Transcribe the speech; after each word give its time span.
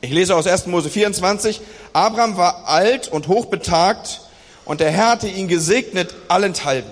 Ich 0.00 0.12
lese 0.12 0.36
aus 0.36 0.46
1. 0.46 0.66
Mose 0.66 0.90
24. 0.90 1.60
Abraham 1.92 2.36
war 2.36 2.68
alt 2.68 3.08
und 3.08 3.26
hochbetagt 3.26 4.20
und 4.64 4.78
der 4.78 4.92
Herr 4.92 5.08
hatte 5.08 5.26
ihn 5.26 5.48
gesegnet 5.48 6.14
allenthalben. 6.28 6.88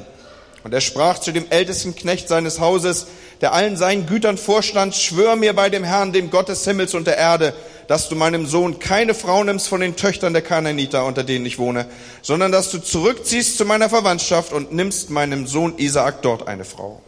Und 0.65 0.75
er 0.75 0.81
sprach 0.81 1.21
zu 1.21 1.31
dem 1.31 1.49
ältesten 1.49 1.95
Knecht 1.95 2.27
seines 2.27 2.59
Hauses, 2.59 3.07
der 3.41 3.53
allen 3.53 3.77
seinen 3.77 4.07
Gütern 4.07 4.37
vorstand, 4.37 4.97
schwör 4.97 5.37
mir 5.37 5.55
bei 5.55 5.71
dem 5.71 5.85
Herrn, 5.85 6.13
dem 6.13 6.31
Gott 6.31 6.49
des 6.49 6.65
Himmels 6.65 6.95
und 6.95 7.07
der 7.07 7.17
Erde, 7.17 7.55
dass 7.87 8.09
du 8.09 8.17
meinem 8.17 8.45
Sohn 8.45 8.81
keine 8.81 9.15
Frau 9.15 9.45
nimmst 9.45 9.69
von 9.69 9.81
den 9.81 9.95
Töchtern 9.95 10.33
der 10.33 10.43
Kanaaniter, 10.43 11.05
unter 11.05 11.23
denen 11.23 11.47
ich 11.47 11.61
wohne, 11.61 11.87
sondern 12.23 12.51
dass 12.51 12.73
du 12.73 12.79
zurückziehst 12.79 13.57
zu 13.57 13.65
meiner 13.65 13.89
Verwandtschaft 13.89 14.53
und 14.53 14.73
nimmst 14.73 15.11
meinem 15.11 15.47
Sohn 15.47 15.79
Isaak 15.79 16.23
dort 16.23 16.49
eine 16.49 16.65
Frau. 16.65 17.01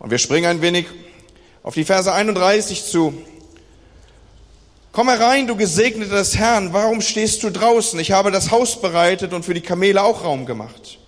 Und 0.00 0.10
wir 0.10 0.18
springen 0.18 0.46
ein 0.46 0.62
wenig 0.62 0.86
auf 1.62 1.74
die 1.74 1.84
Verse 1.84 2.12
31 2.12 2.86
zu. 2.86 3.14
Komm 4.94 5.08
herein, 5.08 5.48
du 5.48 5.56
Gesegneter 5.56 6.14
des 6.14 6.36
Herrn, 6.36 6.72
warum 6.72 7.00
stehst 7.00 7.42
du 7.42 7.50
draußen? 7.50 7.98
Ich 7.98 8.12
habe 8.12 8.30
das 8.30 8.52
Haus 8.52 8.80
bereitet 8.80 9.32
und 9.32 9.44
für 9.44 9.52
die 9.52 9.60
Kamele 9.60 10.00
auch 10.00 10.22
Raum 10.22 10.46
gemacht. 10.46 11.00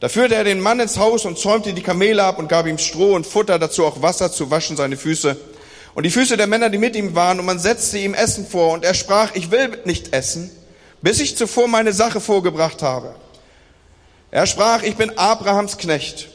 Da 0.00 0.08
führte 0.08 0.34
er 0.34 0.44
den 0.44 0.60
Mann 0.60 0.80
ins 0.80 0.96
Haus 0.96 1.26
und 1.26 1.38
zäumte 1.38 1.74
die 1.74 1.82
Kamele 1.82 2.24
ab 2.24 2.38
und 2.38 2.48
gab 2.48 2.66
ihm 2.66 2.78
Stroh 2.78 3.14
und 3.14 3.26
Futter, 3.26 3.58
dazu 3.58 3.84
auch 3.84 4.00
Wasser 4.00 4.32
zu 4.32 4.50
waschen 4.50 4.78
seine 4.78 4.96
Füße 4.96 5.36
und 5.94 6.04
die 6.04 6.10
Füße 6.10 6.38
der 6.38 6.46
Männer, 6.46 6.70
die 6.70 6.78
mit 6.78 6.96
ihm 6.96 7.14
waren, 7.14 7.38
und 7.38 7.44
man 7.44 7.58
setzte 7.58 7.98
ihm 7.98 8.14
Essen 8.14 8.46
vor 8.46 8.72
und 8.72 8.82
er 8.82 8.94
sprach, 8.94 9.34
ich 9.34 9.50
will 9.50 9.78
nicht 9.84 10.14
essen, 10.14 10.50
bis 11.02 11.20
ich 11.20 11.36
zuvor 11.36 11.68
meine 11.68 11.92
Sache 11.92 12.18
vorgebracht 12.18 12.80
habe. 12.80 13.14
Er 14.30 14.46
sprach, 14.46 14.82
ich 14.82 14.96
bin 14.96 15.18
Abrahams 15.18 15.76
Knecht 15.76 16.30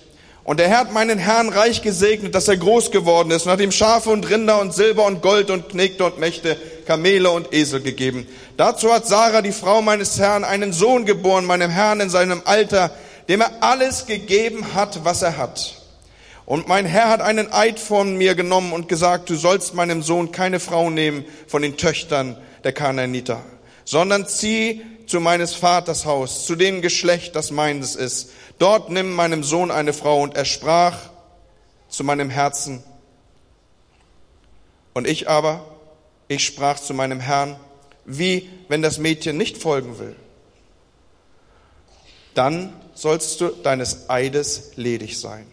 und 0.48 0.62
der 0.62 0.70
Herr 0.70 0.80
hat 0.80 0.94
meinen 0.94 1.20
Herrn 1.20 1.50
reich 1.50 1.82
gesegnet, 1.82 2.34
dass 2.34 2.48
er 2.48 2.56
groß 2.56 2.92
geworden 2.92 3.32
ist 3.32 3.46
und 3.46 3.52
hat 3.52 3.60
ihm 3.60 3.74
Schafe 3.74 4.10
und 4.12 4.30
Rinder 4.30 4.62
und 4.62 4.73
Silber 4.73 5.04
und 5.04 5.22
Gold 5.22 5.50
und 5.50 5.68
Knägte 5.68 6.06
und 6.06 6.20
Mächte, 6.20 6.56
Kamele 6.86 7.30
und 7.32 7.54
Esel 7.54 7.82
gegeben. 7.82 8.26
Dazu 8.56 8.94
hat 8.94 9.06
Sarah, 9.06 9.42
die 9.42 9.52
Frau 9.52 9.81
meines 9.81 10.17
Herrn, 10.17 10.45
einen 10.45 10.72
Sohn 10.72 11.06
geboren, 11.06 11.44
meinem 11.44 11.70
Herrn 11.70 12.00
in 12.00 12.09
seinem 12.09 12.42
Alter, 12.45 12.92
dem 13.28 13.42
er 13.42 13.52
alles 13.59 14.06
gegeben 14.06 14.73
hat, 14.73 15.04
was 15.04 15.22
er 15.22 15.36
hat. 15.36 15.81
Und 16.45 16.70
mein 16.70 16.86
Herr 16.86 17.09
hat 17.09 17.20
einen 17.20 17.52
Eid 17.52 17.78
von 17.78 18.16
mir 18.16 18.34
genommen 18.34 18.72
und 18.72 18.88
gesagt, 18.88 19.30
du 19.30 19.36
sollst 19.36 19.73
meinem 19.73 20.02
Sohn 20.02 20.32
keine 20.32 20.61
Frau 20.61 20.89
nehmen 20.89 21.26
von 21.48 21.61
den 21.61 21.76
Töchtern 21.76 22.38
der 22.64 22.72
Kanaaniter, 22.72 23.42
sondern 23.84 24.30
zieh 24.30 24.82
zu 25.08 25.19
meines 25.19 25.55
Vaters 25.55 26.05
Haus, 26.05 26.45
zu 26.45 26.55
dem 26.55 26.81
Geschlecht, 26.81 27.36
das 27.36 27.50
meines 27.50 27.95
ist 27.95 28.30
Dort 28.59 28.89
nimm 28.89 29.14
meinem 29.14 29.44
Sohn 29.44 29.72
eine 29.72 29.94
Frau. 29.94 30.22
Und 30.22 30.36
er 30.36 30.45
sprach 30.45 30.97
zu 31.89 32.03
meinem 32.03 32.30
Herzen. 32.30 32.83
Und 34.94 35.08
ich 35.08 35.30
aber, 35.30 35.64
ich 36.27 36.45
sprach 36.45 36.80
zu 36.80 36.94
meinem 36.94 37.19
Herrn, 37.19 37.58
wie 38.05 38.49
wenn 38.67 38.81
das 38.81 38.97
Mädchen 38.97 39.38
nicht 39.38 39.58
folgen 39.58 39.99
will. 39.99 40.16
Dann 42.33 42.73
sollst 42.94 43.42
du 43.42 43.49
deines 43.49 44.09
Eides 44.09 44.71
ledig 44.75 45.19
sein. 45.19 45.45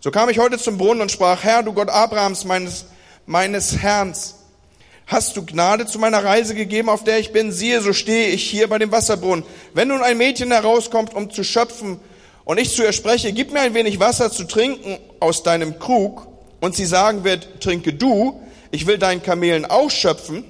So 0.00 0.10
kam 0.12 0.28
ich 0.28 0.38
heute 0.38 0.58
zum 0.58 0.78
Brunnen 0.78 1.00
und 1.02 1.10
sprach, 1.10 1.42
Herr, 1.42 1.64
du 1.64 1.72
Gott 1.72 1.88
Abrahams, 1.88 2.44
meines, 2.44 2.86
meines 3.26 3.78
Herrn, 3.78 4.14
hast 5.08 5.36
du 5.36 5.44
Gnade 5.44 5.86
zu 5.86 5.98
meiner 5.98 6.22
Reise 6.22 6.54
gegeben, 6.54 6.88
auf 6.88 7.02
der 7.02 7.18
ich 7.18 7.32
bin? 7.32 7.50
Siehe, 7.50 7.80
so 7.80 7.92
stehe 7.92 8.28
ich 8.28 8.44
hier 8.44 8.68
bei 8.68 8.78
dem 8.78 8.92
Wasserbrunnen. 8.92 9.44
Wenn 9.74 9.88
nun 9.88 10.02
ein 10.02 10.18
Mädchen 10.18 10.52
herauskommt, 10.52 11.14
um 11.14 11.30
zu 11.30 11.42
schöpfen, 11.42 11.98
und 12.44 12.58
ich 12.58 12.74
zu 12.74 12.82
ihr 12.82 12.92
spreche, 12.92 13.32
gib 13.32 13.52
mir 13.52 13.60
ein 13.60 13.74
wenig 13.74 14.00
Wasser 14.00 14.30
zu 14.30 14.44
trinken 14.44 14.98
aus 15.20 15.42
deinem 15.42 15.78
Krug, 15.78 16.28
und 16.60 16.74
sie 16.74 16.86
sagen 16.86 17.24
wird, 17.24 17.60
trinke 17.60 17.92
du, 17.92 18.40
ich 18.70 18.86
will 18.86 18.98
deinen 18.98 19.22
Kamelen 19.22 19.64
ausschöpfen, 19.64 20.44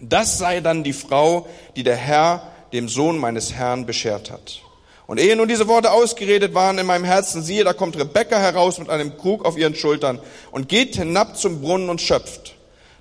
das 0.00 0.38
sei 0.38 0.60
dann 0.60 0.84
die 0.84 0.92
Frau, 0.92 1.46
die 1.74 1.82
der 1.82 1.96
Herr 1.96 2.52
dem 2.72 2.88
Sohn 2.88 3.18
meines 3.18 3.52
Herrn 3.52 3.86
beschert 3.86 4.30
hat. 4.30 4.60
Und 5.06 5.20
ehe 5.20 5.36
nun 5.36 5.46
diese 5.46 5.68
Worte 5.68 5.92
ausgeredet 5.92 6.52
waren 6.52 6.78
in 6.78 6.86
meinem 6.86 7.04
Herzen, 7.04 7.42
siehe, 7.42 7.62
da 7.64 7.72
kommt 7.72 7.96
Rebekka 7.96 8.38
heraus 8.38 8.78
mit 8.78 8.90
einem 8.90 9.16
Krug 9.16 9.44
auf 9.44 9.56
ihren 9.56 9.76
Schultern 9.76 10.18
und 10.50 10.68
geht 10.68 10.96
hinab 10.96 11.38
zum 11.38 11.62
Brunnen 11.62 11.88
und 11.88 12.00
schöpft. 12.00 12.55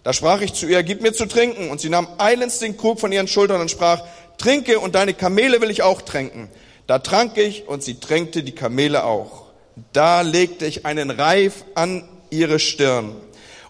Da 0.05 0.13
sprach 0.13 0.41
ich 0.41 0.53
zu 0.53 0.67
ihr, 0.67 0.83
gib 0.83 1.01
mir 1.01 1.13
zu 1.13 1.25
trinken. 1.25 1.71
Und 1.71 1.81
sie 1.81 1.89
nahm 1.89 2.07
eilends 2.19 2.59
den 2.59 2.77
Krug 2.77 2.99
von 2.99 3.11
ihren 3.11 3.27
Schultern 3.27 3.59
und 3.59 3.71
sprach, 3.71 4.03
trinke 4.37 4.79
und 4.79 4.93
deine 4.93 5.15
Kamele 5.15 5.61
will 5.61 5.71
ich 5.71 5.81
auch 5.81 6.03
tränken. 6.03 6.47
Da 6.85 6.99
trank 6.99 7.37
ich 7.37 7.67
und 7.67 7.81
sie 7.81 7.99
tränkte 7.99 8.43
die 8.43 8.51
Kamele 8.53 9.03
auch. 9.03 9.45
Da 9.93 10.21
legte 10.21 10.67
ich 10.67 10.85
einen 10.85 11.09
Reif 11.09 11.65
an 11.73 12.07
ihre 12.29 12.59
Stirn 12.59 13.15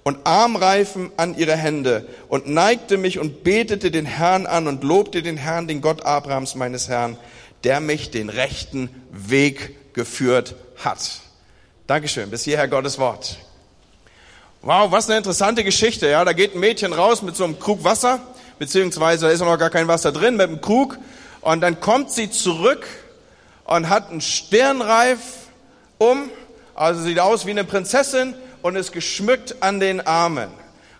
und 0.03 0.27
Armreifen 0.27 1.09
an 1.15 1.37
ihre 1.37 1.55
Hände 1.55 2.05
und 2.27 2.49
neigte 2.49 2.97
mich 2.97 3.17
und 3.17 3.45
betete 3.45 3.89
den 3.89 4.05
Herrn 4.05 4.45
an 4.45 4.67
und 4.67 4.83
lobte 4.83 5.23
den 5.23 5.37
Herrn, 5.37 5.69
den 5.69 5.79
Gott 5.79 6.03
Abrahams 6.03 6.55
meines 6.55 6.89
Herrn, 6.89 7.17
der 7.63 7.79
mich 7.79 8.11
den 8.11 8.27
rechten 8.27 8.89
Weg 9.09 9.93
geführt 9.93 10.55
hat. 10.83 11.21
Dankeschön. 11.87 12.29
Bis 12.29 12.43
hierher 12.43 12.67
Gottes 12.67 12.99
Wort. 12.99 13.37
Wow, 14.67 14.91
was 14.91 15.07
eine 15.07 15.19
interessante 15.19 15.63
Geschichte. 15.63 16.09
Ja, 16.09 16.25
da 16.25 16.33
geht 16.33 16.55
ein 16.55 16.59
Mädchen 16.59 16.91
raus 16.91 17.21
mit 17.21 17.35
so 17.35 17.43
einem 17.43 17.59
Krug 17.59 17.83
Wasser, 17.83 18.19
beziehungsweise 18.57 19.27
da 19.27 19.31
ist 19.31 19.41
noch 19.41 19.59
gar 19.59 19.69
kein 19.69 19.87
Wasser 19.87 20.11
drin, 20.11 20.37
mit 20.37 20.47
einem 20.47 20.59
Krug. 20.59 20.97
Und 21.41 21.61
dann 21.61 21.79
kommt 21.79 22.09
sie 22.09 22.31
zurück 22.31 22.87
und 23.65 23.89
hat 23.89 24.09
einen 24.09 24.21
Stirnreif 24.21 25.19
um, 25.99 26.31
also 26.73 27.03
sieht 27.03 27.19
aus 27.19 27.45
wie 27.45 27.51
eine 27.51 27.63
Prinzessin 27.63 28.33
und 28.63 28.75
ist 28.75 28.91
geschmückt 28.91 29.57
an 29.59 29.79
den 29.79 30.01
Armen. 30.01 30.49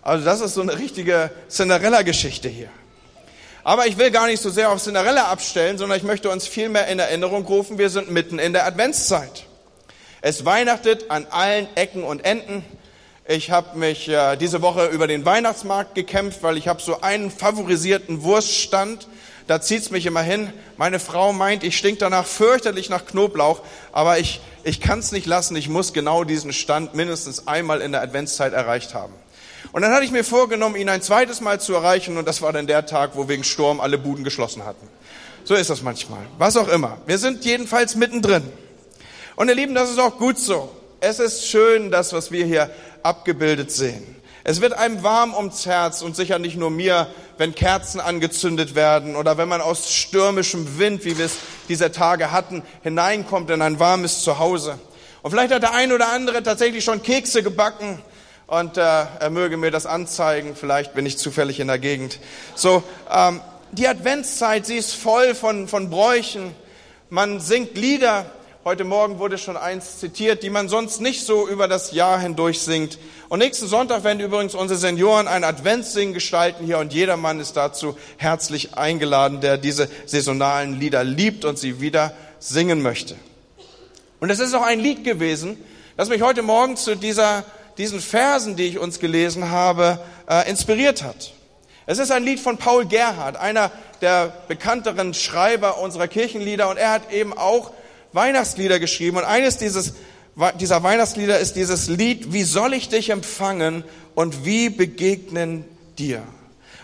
Also 0.00 0.24
das 0.24 0.42
ist 0.42 0.54
so 0.54 0.60
eine 0.60 0.78
richtige 0.78 1.32
Cinderella-Geschichte 1.50 2.48
hier. 2.48 2.68
Aber 3.64 3.88
ich 3.88 3.98
will 3.98 4.12
gar 4.12 4.28
nicht 4.28 4.40
so 4.40 4.48
sehr 4.48 4.70
auf 4.70 4.80
Cinderella 4.80 5.24
abstellen, 5.24 5.76
sondern 5.76 5.98
ich 5.98 6.04
möchte 6.04 6.30
uns 6.30 6.46
viel 6.46 6.68
mehr 6.68 6.86
in 6.86 7.00
Erinnerung 7.00 7.44
rufen, 7.44 7.78
wir 7.78 7.90
sind 7.90 8.12
mitten 8.12 8.38
in 8.38 8.52
der 8.52 8.64
Adventszeit. 8.64 9.46
Es 10.20 10.44
weihnachtet 10.44 11.10
an 11.10 11.26
allen 11.30 11.66
Ecken 11.74 12.04
und 12.04 12.24
Enden. 12.24 12.64
Ich 13.28 13.50
habe 13.50 13.76
mich 13.78 14.08
äh, 14.08 14.36
diese 14.36 14.62
Woche 14.62 14.86
über 14.86 15.06
den 15.06 15.24
Weihnachtsmarkt 15.24 15.94
gekämpft, 15.94 16.42
weil 16.42 16.56
ich 16.56 16.68
habe 16.68 16.80
so 16.80 17.00
einen 17.00 17.30
favorisierten 17.30 18.22
Wurststand 18.22 19.08
da 19.46 19.60
zieht's 19.60 19.90
mich 19.90 20.06
immer 20.06 20.22
hin. 20.22 20.52
Meine 20.76 20.98
Frau 20.98 21.32
meint, 21.32 21.62
ich 21.62 21.76
stink 21.76 22.00
danach 22.00 22.26
fürchterlich 22.26 22.90
nach 22.90 23.06
Knoblauch, 23.06 23.60
aber 23.92 24.18
ich, 24.18 24.40
ich 24.64 24.80
kann's 24.80 25.12
nicht 25.12 25.26
lassen. 25.26 25.54
Ich 25.54 25.68
muss 25.68 25.92
genau 25.92 26.24
diesen 26.24 26.52
Stand 26.52 26.94
mindestens 26.94 27.46
einmal 27.46 27.80
in 27.80 27.92
der 27.92 28.02
Adventszeit 28.02 28.52
erreicht 28.52 28.94
haben. 28.94 29.14
Und 29.72 29.82
dann 29.82 29.92
hatte 29.92 30.04
ich 30.04 30.10
mir 30.10 30.24
vorgenommen, 30.24 30.74
ihn 30.74 30.88
ein 30.88 31.02
zweites 31.02 31.40
Mal 31.40 31.60
zu 31.60 31.74
erreichen 31.74 32.16
und 32.16 32.26
das 32.26 32.42
war 32.42 32.52
dann 32.52 32.66
der 32.66 32.86
Tag, 32.86 33.12
wo 33.14 33.28
wegen 33.28 33.44
Sturm 33.44 33.80
alle 33.80 33.98
Buden 33.98 34.24
geschlossen 34.24 34.64
hatten. 34.64 34.88
So 35.44 35.54
ist 35.54 35.70
das 35.70 35.82
manchmal. 35.82 36.20
Was 36.38 36.56
auch 36.56 36.68
immer. 36.68 36.98
Wir 37.06 37.18
sind 37.18 37.44
jedenfalls 37.44 37.94
mittendrin. 37.94 38.42
Und 39.36 39.48
ihr 39.48 39.54
Lieben, 39.54 39.74
das 39.74 39.90
ist 39.90 40.00
auch 40.00 40.18
gut 40.18 40.38
so. 40.38 40.70
Es 40.98 41.20
ist 41.20 41.46
schön, 41.46 41.92
das, 41.92 42.12
was 42.12 42.32
wir 42.32 42.46
hier 42.46 42.70
abgebildet 43.06 43.70
sehen. 43.72 44.16
Es 44.44 44.60
wird 44.60 44.74
einem 44.74 45.02
warm 45.02 45.34
ums 45.34 45.66
Herz 45.66 46.02
und 46.02 46.14
sicher 46.14 46.38
nicht 46.38 46.56
nur 46.56 46.70
mir, 46.70 47.08
wenn 47.36 47.54
Kerzen 47.54 48.00
angezündet 48.00 48.74
werden 48.74 49.16
oder 49.16 49.38
wenn 49.38 49.48
man 49.48 49.60
aus 49.60 49.92
stürmischem 49.92 50.78
Wind, 50.78 51.04
wie 51.04 51.18
wir 51.18 51.24
es 51.24 51.38
dieser 51.68 51.90
Tage 51.90 52.30
hatten, 52.30 52.62
hineinkommt 52.82 53.50
in 53.50 53.60
ein 53.60 53.80
warmes 53.80 54.22
Zuhause. 54.22 54.78
Und 55.22 55.32
vielleicht 55.32 55.52
hat 55.52 55.64
der 55.64 55.74
ein 55.74 55.90
oder 55.90 56.12
andere 56.12 56.44
tatsächlich 56.44 56.84
schon 56.84 57.02
Kekse 57.02 57.42
gebacken 57.42 58.00
und 58.46 58.76
äh, 58.76 58.80
er 58.80 59.30
möge 59.30 59.56
mir 59.56 59.72
das 59.72 59.84
anzeigen. 59.84 60.54
Vielleicht 60.54 60.94
bin 60.94 61.06
ich 61.06 61.18
zufällig 61.18 61.58
in 61.58 61.66
der 61.66 61.80
Gegend. 61.80 62.20
So, 62.54 62.84
ähm, 63.12 63.40
die 63.72 63.88
Adventszeit, 63.88 64.64
sie 64.64 64.76
ist 64.76 64.94
voll 64.94 65.34
von, 65.34 65.66
von 65.66 65.90
Bräuchen. 65.90 66.54
Man 67.10 67.40
singt 67.40 67.76
Lieder, 67.76 68.26
Heute 68.66 68.82
Morgen 68.82 69.20
wurde 69.20 69.38
schon 69.38 69.56
eins 69.56 70.00
zitiert, 70.00 70.42
die 70.42 70.50
man 70.50 70.68
sonst 70.68 71.00
nicht 71.00 71.24
so 71.24 71.46
über 71.46 71.68
das 71.68 71.92
Jahr 71.92 72.18
hindurch 72.18 72.58
singt. 72.62 72.98
Und 73.28 73.38
nächsten 73.38 73.68
Sonntag 73.68 74.02
werden 74.02 74.18
übrigens 74.18 74.56
unsere 74.56 74.76
Senioren 74.76 75.28
ein 75.28 75.44
Adventssingen 75.44 76.12
gestalten 76.12 76.64
hier 76.64 76.78
und 76.78 76.92
jedermann 76.92 77.38
ist 77.38 77.56
dazu 77.56 77.96
herzlich 78.16 78.76
eingeladen, 78.76 79.40
der 79.40 79.56
diese 79.56 79.88
saisonalen 80.06 80.80
Lieder 80.80 81.04
liebt 81.04 81.44
und 81.44 81.60
sie 81.60 81.80
wieder 81.80 82.12
singen 82.40 82.82
möchte. 82.82 83.14
Und 84.18 84.30
es 84.30 84.40
ist 84.40 84.52
auch 84.52 84.66
ein 84.66 84.80
Lied 84.80 85.04
gewesen, 85.04 85.56
das 85.96 86.08
mich 86.08 86.22
heute 86.22 86.42
Morgen 86.42 86.76
zu 86.76 86.96
dieser, 86.96 87.44
diesen 87.78 88.00
Versen, 88.00 88.56
die 88.56 88.66
ich 88.66 88.80
uns 88.80 88.98
gelesen 88.98 89.52
habe, 89.52 90.00
äh, 90.28 90.50
inspiriert 90.50 91.04
hat. 91.04 91.34
Es 91.86 91.98
ist 92.00 92.10
ein 92.10 92.24
Lied 92.24 92.40
von 92.40 92.56
Paul 92.56 92.84
Gerhardt, 92.84 93.36
einer 93.36 93.70
der 94.00 94.32
bekannteren 94.48 95.14
Schreiber 95.14 95.78
unserer 95.78 96.08
Kirchenlieder 96.08 96.68
und 96.68 96.78
er 96.78 96.90
hat 96.90 97.12
eben 97.12 97.32
auch 97.32 97.70
Weihnachtslieder 98.12 98.78
geschrieben 98.80 99.16
und 99.16 99.24
eines 99.24 99.58
dieses, 99.58 99.94
dieser 100.60 100.82
Weihnachtslieder 100.82 101.38
ist 101.38 101.54
dieses 101.54 101.88
Lied, 101.88 102.32
wie 102.32 102.42
soll 102.42 102.74
ich 102.74 102.88
dich 102.88 103.10
empfangen 103.10 103.84
und 104.14 104.44
wie 104.44 104.68
begegnen 104.68 105.64
dir? 105.98 106.22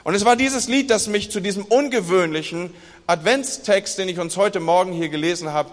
Und 0.05 0.15
es 0.15 0.25
war 0.25 0.37
dieses 0.37 0.69
Lied, 0.69 0.91
das 0.91 1.07
mich 1.07 1.31
zu 1.31 1.41
diesem 1.41 1.65
ungewöhnlichen 1.65 2.75
Adventstext, 3.07 3.99
den 3.99 4.09
ich 4.09 4.19
uns 4.19 4.37
heute 4.37 4.59
Morgen 4.59 4.93
hier 4.93 5.09
gelesen 5.09 5.53
habe, 5.53 5.71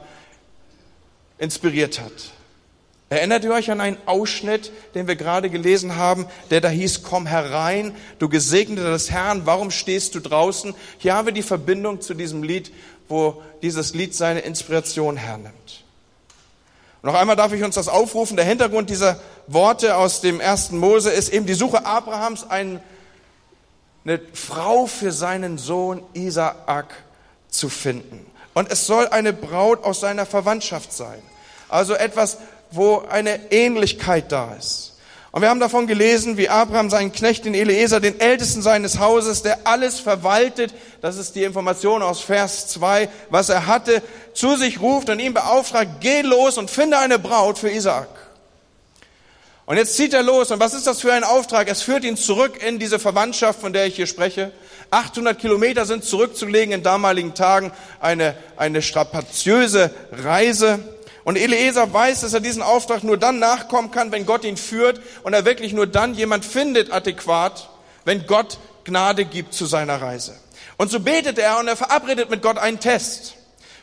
inspiriert 1.38 2.00
hat. 2.00 2.12
Erinnert 3.12 3.44
ihr 3.44 3.52
euch 3.52 3.72
an 3.72 3.82
einen 3.82 3.98
Ausschnitt, 4.06 4.72
den 4.94 5.08
wir 5.08 5.16
gerade 5.16 5.50
gelesen 5.50 5.96
haben, 5.96 6.28
der 6.52 6.62
da 6.62 6.70
hieß, 6.70 7.02
komm 7.02 7.26
herein, 7.26 7.96
du 8.20 8.30
Gesegneter 8.30 8.92
des 8.92 9.10
Herrn, 9.10 9.48
warum 9.48 9.72
stehst 9.72 10.14
du 10.14 10.20
draußen? 10.20 10.76
Hier 11.00 11.16
haben 11.16 11.26
wir 11.26 11.34
die 11.34 11.42
Verbindung 11.42 12.02
zu 12.02 12.14
diesem 12.14 12.44
Lied, 12.44 12.72
wo 13.10 13.42
dieses 13.62 13.94
Lied 13.94 14.16
seine 14.16 14.40
Inspiration 14.42 15.18
hernimmt. 15.18 15.84
Und 17.02 17.12
noch 17.12 17.20
einmal 17.20 17.36
darf 17.36 17.52
ich 17.54 17.64
uns 17.64 17.76
das 17.76 17.88
aufrufen. 17.88 18.38
Der 18.38 18.46
Hintergrund 18.46 18.90
dieser 18.90 19.20
Worte 19.48 19.98
aus 19.98 20.22
dem 20.22 20.40
ersten 20.40 20.78
Mose 20.78 21.10
ist 21.10 21.30
eben 21.30 21.46
die 21.46 21.54
Suche 21.54 21.86
Abrahams, 21.86 22.46
eine 22.50 22.82
Frau 24.34 24.86
für 24.86 25.12
seinen 25.12 25.58
Sohn 25.58 26.04
Isaak 26.14 26.94
zu 27.50 27.70
finden. 27.70 28.26
Und 28.54 28.72
es 28.72 28.86
soll 28.86 29.08
eine 29.08 29.34
Braut 29.34 29.84
aus 29.84 30.02
seiner 30.02 30.26
Verwandtschaft 30.26 30.94
sein. 30.94 31.22
Also 31.70 31.94
etwas, 31.94 32.38
wo 32.72 33.00
eine 33.10 33.52
Ähnlichkeit 33.52 34.32
da 34.32 34.54
ist. 34.56 34.99
Und 35.32 35.42
wir 35.42 35.50
haben 35.50 35.60
davon 35.60 35.86
gelesen, 35.86 36.38
wie 36.38 36.50
Abraham 36.50 36.90
seinen 36.90 37.12
Knecht, 37.12 37.46
den 37.46 37.54
Eliezer, 37.54 38.00
den 38.00 38.20
Ältesten 38.20 38.64
seines 38.64 39.00
Hauses, 39.00 39.44
der 39.44 39.68
alles 39.68 40.00
verwaltet, 40.00 40.74
das 41.02 41.18
ist 41.18 41.36
die 41.36 41.44
Information 41.44 42.02
aus 42.02 42.22
Vers 42.22 42.68
2, 42.70 43.10
was 43.30 43.50
er 43.50 43.68
hatte, 43.68 44.02
zu 44.34 44.56
sich 44.56 44.82
ruft 44.82 45.10
und 45.10 45.20
ihn 45.20 45.36
beauftragt, 45.36 46.02
geh 46.02 46.22
los 46.22 46.58
und 46.58 46.72
finde 46.72 46.98
eine 46.98 47.20
Braut 47.20 47.60
für 47.60 47.70
Isaak. 47.70 48.10
Und 49.70 49.78
jetzt 49.78 49.96
zieht 49.96 50.16
er 50.16 50.24
los. 50.24 50.50
Und 50.50 50.60
was 50.60 50.74
ist 50.74 50.88
das 50.88 51.00
für 51.00 51.14
ein 51.14 51.24
Auftrag? 51.24 51.70
Es 51.70 51.84
führt 51.84 52.04
ihn 52.04 52.18
zurück 52.18 52.64
in 52.64 52.80
diese 52.80 52.98
Verwandtschaft, 52.98 53.62
von 53.62 53.72
der 53.72 53.86
ich 53.86 53.98
hier 53.98 54.08
spreche. 54.08 54.52
800 54.90 55.38
Kilometer 55.38 55.86
sind 55.86 56.04
zurückzulegen 56.04 56.74
in 56.74 56.82
damaligen 56.82 57.36
Tagen. 57.36 57.72
Eine, 58.00 58.36
eine 58.58 58.82
strapaziöse 58.82 59.94
Reise. 60.12 60.80
Und 61.30 61.36
Eliezer 61.36 61.94
weiß, 61.94 62.22
dass 62.22 62.34
er 62.34 62.40
diesen 62.40 62.64
Auftrag 62.64 63.04
nur 63.04 63.16
dann 63.16 63.38
nachkommen 63.38 63.92
kann, 63.92 64.12
wenn 64.12 64.26
Gott 64.26 64.44
ihn 64.44 64.58
führt 64.58 65.00
und 65.22 65.34
er 65.34 65.46
wirklich 65.46 65.74
nur 65.74 65.86
dann 65.86 66.16
jemand 66.16 66.44
findet 66.44 66.92
adäquat, 66.92 67.70
wenn 68.04 68.26
Gott 68.26 68.58
Gnade 68.84 69.26
gibt 69.26 69.54
zu 69.54 69.68
seiner 69.68 70.02
Reise. 70.02 70.36
Und 70.78 70.90
so 70.90 71.00
betet 71.00 71.38
er 71.38 71.60
und 71.60 71.68
er 71.68 71.76
verabredet 71.76 72.32
mit 72.32 72.42
Gott 72.42 72.58
einen 72.58 72.80
Test. 72.80 73.36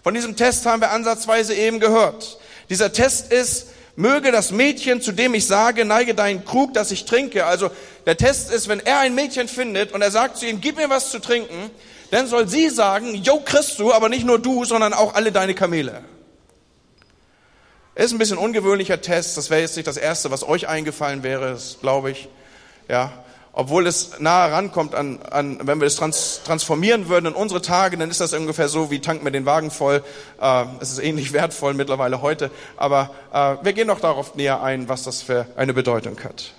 Von 0.03 0.15
diesem 0.15 0.35
Test 0.35 0.67
haben 0.67 0.81
wir 0.81 0.91
ansatzweise 0.91 1.55
eben 1.55 1.79
gehört. 1.79 2.41
Dieser 2.69 2.93
Test 2.93 3.33
ist, 3.33 3.69
möge 3.95 4.33
das 4.33 4.51
Mädchen, 4.51 5.01
zu 5.01 5.13
dem 5.13 5.33
ich 5.33 5.47
sage, 5.47 5.85
neige 5.85 6.17
deinen 6.17 6.45
Krug, 6.45 6.75
dass 6.75 6.91
ich 6.91 7.05
trinke. 7.05 7.47
Also 7.47 7.71
der 8.07 8.17
Test 8.17 8.51
ist, 8.51 8.67
wenn 8.67 8.81
er 8.81 8.99
ein 8.99 9.15
Mädchen 9.15 9.47
findet 9.47 9.93
und 9.93 10.03
er 10.03 10.11
sagt 10.11 10.39
zu 10.39 10.47
ihm, 10.47 10.61
gib 10.61 10.79
mir 10.79 10.91
was 10.91 11.13
zu 11.13 11.21
trinken, 11.21 11.71
dann 12.11 12.27
soll 12.27 12.49
sie 12.49 12.71
sagen, 12.71 13.15
jo, 13.15 13.41
du, 13.79 13.93
aber 13.93 14.09
nicht 14.09 14.27
nur 14.27 14.41
du, 14.41 14.65
sondern 14.65 14.93
auch 14.93 15.15
alle 15.15 15.31
deine 15.31 15.55
Kamele. 15.55 16.03
Ist 17.97 18.13
ein 18.13 18.19
bisschen 18.19 18.37
ungewöhnlicher 18.37 19.01
Test. 19.01 19.39
Das 19.39 19.49
wäre 19.49 19.63
jetzt 19.63 19.75
nicht 19.75 19.87
das 19.87 19.97
erste, 19.97 20.31
was 20.31 20.47
euch 20.47 20.69
eingefallen 20.69 21.23
wäre, 21.23 21.49
das 21.53 21.79
glaube 21.81 22.11
ich. 22.11 22.29
Ja, 22.89 23.11
obwohl 23.55 23.87
es 23.87 24.21
nahe 24.21 24.53
rankommt 24.53 24.95
an, 24.95 25.19
an 25.31 25.61
wenn 25.63 25.81
wir 25.81 25.87
es 25.87 25.97
trans, 25.97 26.43
transformieren 26.45 27.09
würden 27.09 27.25
in 27.25 27.33
unsere 27.33 27.63
Tage, 27.63 27.97
dann 27.97 28.11
ist 28.11 28.21
das 28.21 28.35
ungefähr 28.35 28.69
so 28.69 28.91
wie 28.91 29.01
tank 29.01 29.25
mir 29.25 29.33
den 29.33 29.47
Wagen 29.47 29.71
voll. 29.71 30.05
Äh, 30.39 30.65
es 30.79 30.93
ist 30.93 30.99
ähnlich 30.99 31.33
wertvoll 31.33 31.73
mittlerweile 31.73 32.21
heute, 32.21 32.51
aber 32.77 33.15
äh, 33.33 33.57
wir 33.65 33.73
gehen 33.73 33.87
noch 33.87 34.01
darauf 34.01 34.35
näher 34.35 34.63
ein, 34.63 34.91
was 34.91 35.03
das 35.05 35.23
für 35.23 35.47
eine 35.57 35.73
Bedeutung 35.73 36.23
hat. 36.23 36.53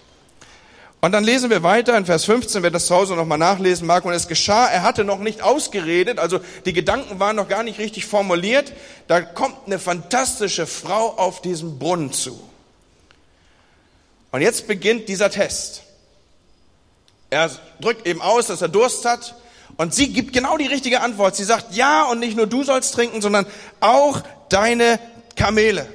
Und 1.00 1.12
dann 1.12 1.24
lesen 1.24 1.52
wir 1.52 1.62
weiter 1.62 1.96
in 1.96 2.06
Vers 2.06 2.26
15, 2.26 2.64
wer 2.64 2.72
das 2.72 2.88
zu 2.88 2.96
Hause 2.96 3.16
nochmal 3.16 3.38
nachlesen 3.38 3.86
mag. 3.86 4.04
Und 4.04 4.14
es 4.14 4.28
geschah, 4.28 4.68
er 4.68 4.82
hatte 4.82 5.04
noch 5.04 5.20
nicht 5.20 5.42
ausgeredet, 5.42 6.18
also 6.18 6.40
die 6.66 6.74
Gedanken 6.74 7.20
waren 7.20 7.36
noch 7.36 7.48
gar 7.48 7.64
nicht 7.64 7.78
richtig 7.78 8.08
formuliert. 8.08 8.74
Da 9.08 9.22
kommt 9.22 9.56
eine 9.68 9.78
fantastische 9.78 10.66
Frau 10.66 11.12
auf 11.18 11.42
diesen 11.42 11.78
Brunnen 11.78 12.12
zu. 12.14 12.40
Und 14.32 14.42
jetzt 14.42 14.68
beginnt 14.68 15.08
dieser 15.08 15.30
Test. 15.30 15.84
Er 17.30 17.52
drückt 17.80 18.08
eben 18.08 18.22
aus, 18.22 18.48
dass 18.48 18.62
er 18.62 18.70
Durst 18.70 19.06
hat. 19.06 19.36
Und 19.78 19.94
sie 19.94 20.12
gibt 20.12 20.34
genau 20.34 20.58
die 20.58 20.66
richtige 20.66 21.02
Antwort. 21.02 21.36
Sie 21.36 21.44
sagt, 21.44 21.76
ja, 21.76 22.06
und 22.06 22.20
nicht 22.20 22.36
nur 22.36 22.48
du 22.48 22.64
sollst 22.64 22.96
trinken, 22.96 23.22
sondern 23.22 23.46
auch 23.80 24.22
deine 24.50 25.00
Kamele. 25.36 25.88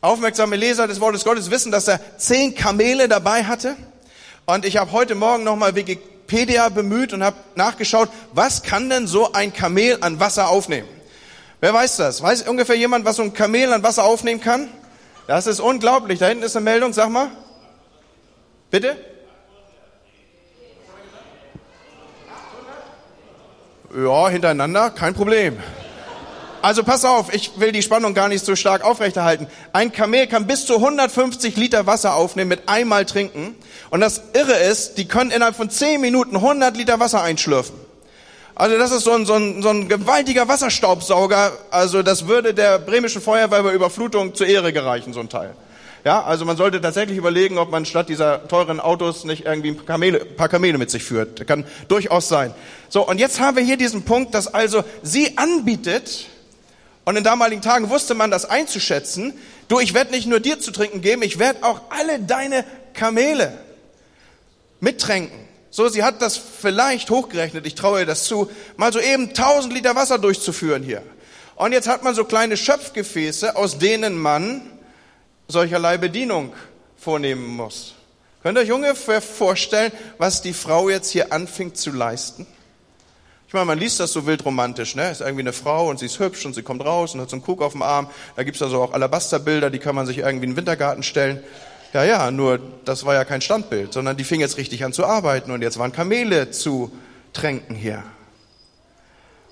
Aufmerksame 0.00 0.56
Leser 0.56 0.88
des 0.88 1.00
Wortes 1.00 1.24
Gottes 1.24 1.50
wissen, 1.50 1.70
dass 1.70 1.88
er 1.88 2.00
zehn 2.18 2.54
Kamele 2.54 3.08
dabei 3.08 3.44
hatte. 3.44 3.76
Und 4.44 4.64
ich 4.64 4.76
habe 4.76 4.92
heute 4.92 5.14
Morgen 5.14 5.44
nochmal 5.44 5.74
Wikipedia 5.74 6.68
bemüht 6.68 7.12
und 7.12 7.22
habe 7.22 7.36
nachgeschaut, 7.54 8.08
was 8.32 8.62
kann 8.62 8.90
denn 8.90 9.06
so 9.06 9.32
ein 9.32 9.52
Kamel 9.52 9.98
an 10.00 10.18
Wasser 10.18 10.48
aufnehmen? 10.48 10.88
Wer 11.60 11.72
weiß 11.72 11.98
das? 11.98 12.22
Weiß 12.22 12.42
ungefähr 12.48 12.74
jemand, 12.74 13.04
was 13.04 13.16
so 13.16 13.22
ein 13.22 13.32
Kamel 13.32 13.72
an 13.72 13.82
Wasser 13.82 14.04
aufnehmen 14.04 14.40
kann? 14.40 14.68
Das 15.28 15.46
ist 15.46 15.60
unglaublich. 15.60 16.18
Da 16.18 16.26
hinten 16.26 16.42
ist 16.42 16.56
eine 16.56 16.64
Meldung, 16.64 16.92
sag 16.92 17.08
mal. 17.10 17.30
Bitte? 18.70 18.96
Ja, 23.94 24.28
hintereinander, 24.28 24.90
kein 24.90 25.14
Problem. 25.14 25.58
Also 26.62 26.84
pass 26.84 27.04
auf, 27.04 27.34
ich 27.34 27.58
will 27.58 27.72
die 27.72 27.82
Spannung 27.82 28.14
gar 28.14 28.28
nicht 28.28 28.44
so 28.44 28.54
stark 28.54 28.84
aufrechterhalten. 28.84 29.48
Ein 29.72 29.90
Kamel 29.90 30.28
kann 30.28 30.46
bis 30.46 30.64
zu 30.64 30.76
150 30.76 31.56
Liter 31.56 31.86
Wasser 31.86 32.14
aufnehmen 32.14 32.48
mit 32.48 32.68
einmal 32.68 33.04
trinken. 33.04 33.56
Und 33.90 34.00
das 34.00 34.22
Irre 34.32 34.54
ist, 34.54 34.96
die 34.96 35.08
können 35.08 35.32
innerhalb 35.32 35.56
von 35.56 35.70
10 35.70 36.00
Minuten 36.00 36.36
100 36.36 36.76
Liter 36.76 37.00
Wasser 37.00 37.20
einschlürfen. 37.20 37.74
Also 38.54 38.78
das 38.78 38.92
ist 38.92 39.02
so 39.02 39.12
ein, 39.12 39.26
so, 39.26 39.34
ein, 39.34 39.60
so 39.60 39.70
ein 39.70 39.88
gewaltiger 39.88 40.46
Wasserstaubsauger. 40.46 41.52
Also 41.70 42.04
das 42.04 42.28
würde 42.28 42.54
der 42.54 42.78
bremischen 42.78 43.20
Feuerwehr 43.20 43.64
bei 43.64 43.72
Überflutung 43.72 44.34
zur 44.34 44.46
Ehre 44.46 44.72
gereichen, 44.72 45.12
so 45.12 45.20
ein 45.20 45.28
Teil. 45.28 45.56
Ja, 46.04 46.22
also 46.22 46.44
man 46.44 46.56
sollte 46.56 46.80
tatsächlich 46.80 47.16
überlegen, 47.16 47.58
ob 47.58 47.70
man 47.70 47.84
statt 47.86 48.08
dieser 48.08 48.46
teuren 48.46 48.78
Autos 48.78 49.24
nicht 49.24 49.46
irgendwie 49.46 49.70
ein 49.70 49.76
paar 49.76 49.86
Kamele, 49.86 50.24
paar 50.24 50.48
Kamele 50.48 50.78
mit 50.78 50.90
sich 50.90 51.02
führt. 51.02 51.40
Das 51.40 51.46
kann 51.46 51.64
durchaus 51.88 52.28
sein. 52.28 52.54
So, 52.88 53.06
und 53.06 53.18
jetzt 53.18 53.40
haben 53.40 53.56
wir 53.56 53.64
hier 53.64 53.76
diesen 53.76 54.02
Punkt, 54.02 54.34
dass 54.34 54.52
also 54.52 54.84
sie 55.02 55.38
anbietet, 55.38 56.26
und 57.04 57.16
in 57.16 57.24
damaligen 57.24 57.62
Tagen 57.62 57.90
wusste 57.90 58.14
man 58.14 58.30
das 58.30 58.44
einzuschätzen. 58.44 59.32
Du, 59.68 59.80
ich 59.80 59.94
werde 59.94 60.12
nicht 60.12 60.26
nur 60.26 60.40
dir 60.40 60.60
zu 60.60 60.70
trinken 60.70 61.00
geben, 61.00 61.22
ich 61.22 61.38
werde 61.38 61.64
auch 61.64 61.80
alle 61.90 62.20
deine 62.20 62.64
Kamele 62.94 63.58
mittränken. 64.80 65.38
So, 65.70 65.88
sie 65.88 66.04
hat 66.04 66.20
das 66.20 66.36
vielleicht 66.36 67.10
hochgerechnet, 67.10 67.66
ich 67.66 67.74
traue 67.74 68.00
ihr 68.00 68.06
das 68.06 68.24
zu, 68.24 68.50
mal 68.76 68.92
so 68.92 69.00
eben 69.00 69.28
1000 69.28 69.72
Liter 69.72 69.96
Wasser 69.96 70.18
durchzuführen 70.18 70.82
hier. 70.82 71.02
Und 71.56 71.72
jetzt 71.72 71.88
hat 71.88 72.02
man 72.02 72.14
so 72.14 72.24
kleine 72.24 72.56
Schöpfgefäße, 72.56 73.56
aus 73.56 73.78
denen 73.78 74.18
man 74.18 74.62
solcherlei 75.48 75.96
Bedienung 75.98 76.52
vornehmen 76.96 77.46
muss. 77.46 77.94
Könnt 78.42 78.58
ihr 78.58 78.62
euch 78.62 78.72
ungefähr 78.72 79.22
vorstellen, 79.22 79.92
was 80.18 80.42
die 80.42 80.52
Frau 80.52 80.88
jetzt 80.88 81.10
hier 81.10 81.32
anfängt 81.32 81.76
zu 81.76 81.90
leisten? 81.90 82.46
Ich 83.52 83.54
meine, 83.54 83.66
man 83.66 83.78
liest 83.78 84.00
das 84.00 84.14
so 84.14 84.24
wild 84.24 84.46
romantisch, 84.46 84.94
ne? 84.94 85.10
Ist 85.10 85.20
irgendwie 85.20 85.42
eine 85.42 85.52
Frau 85.52 85.90
und 85.90 85.98
sie 85.98 86.06
ist 86.06 86.18
hübsch 86.18 86.46
und 86.46 86.54
sie 86.54 86.62
kommt 86.62 86.82
raus 86.82 87.12
und 87.12 87.20
hat 87.20 87.28
so 87.28 87.36
einen 87.36 87.42
Kuck 87.42 87.60
auf 87.60 87.72
dem 87.72 87.82
Arm. 87.82 88.08
Da 88.34 88.44
gibt's 88.44 88.62
also 88.62 88.80
auch 88.80 88.94
Alabasterbilder, 88.94 89.68
die 89.68 89.78
kann 89.78 89.94
man 89.94 90.06
sich 90.06 90.16
irgendwie 90.16 90.44
in 90.44 90.52
den 90.52 90.56
Wintergarten 90.56 91.02
stellen. 91.02 91.44
Ja, 91.92 92.02
ja, 92.02 92.30
nur 92.30 92.58
das 92.86 93.04
war 93.04 93.12
ja 93.12 93.26
kein 93.26 93.42
Standbild, 93.42 93.92
sondern 93.92 94.16
die 94.16 94.24
fing 94.24 94.40
jetzt 94.40 94.56
richtig 94.56 94.86
an 94.86 94.94
zu 94.94 95.04
arbeiten 95.04 95.50
und 95.50 95.60
jetzt 95.60 95.78
waren 95.78 95.92
Kamele 95.92 96.50
zu 96.50 96.92
tränken 97.34 97.76
hier. 97.76 98.02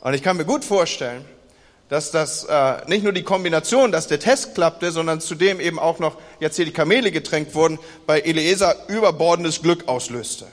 Und 0.00 0.14
ich 0.14 0.23
kann 0.23 0.38
mir 0.38 0.47
gut 0.47 0.64
vorstellen, 0.64 1.23
dass 1.90 2.11
das 2.11 2.45
äh, 2.45 2.76
nicht 2.87 3.02
nur 3.02 3.12
die 3.12 3.23
Kombination, 3.23 3.92
dass 3.92 4.07
der 4.07 4.19
Test 4.19 4.54
klappte, 4.54 4.92
sondern 4.92 5.21
zudem 5.21 5.61
eben 5.61 5.78
auch 5.78 5.99
noch 5.99 6.16
jetzt 6.38 6.57
hier 6.57 6.64
die 6.64 6.73
Kamele 6.73 7.12
getränkt 7.12 7.54
wurden, 7.54 7.78
bei 8.07 8.23
Eliezer 8.23 8.76
überbordendes 8.88 9.61
Glück 9.61 9.88
auslöste. 9.88 10.47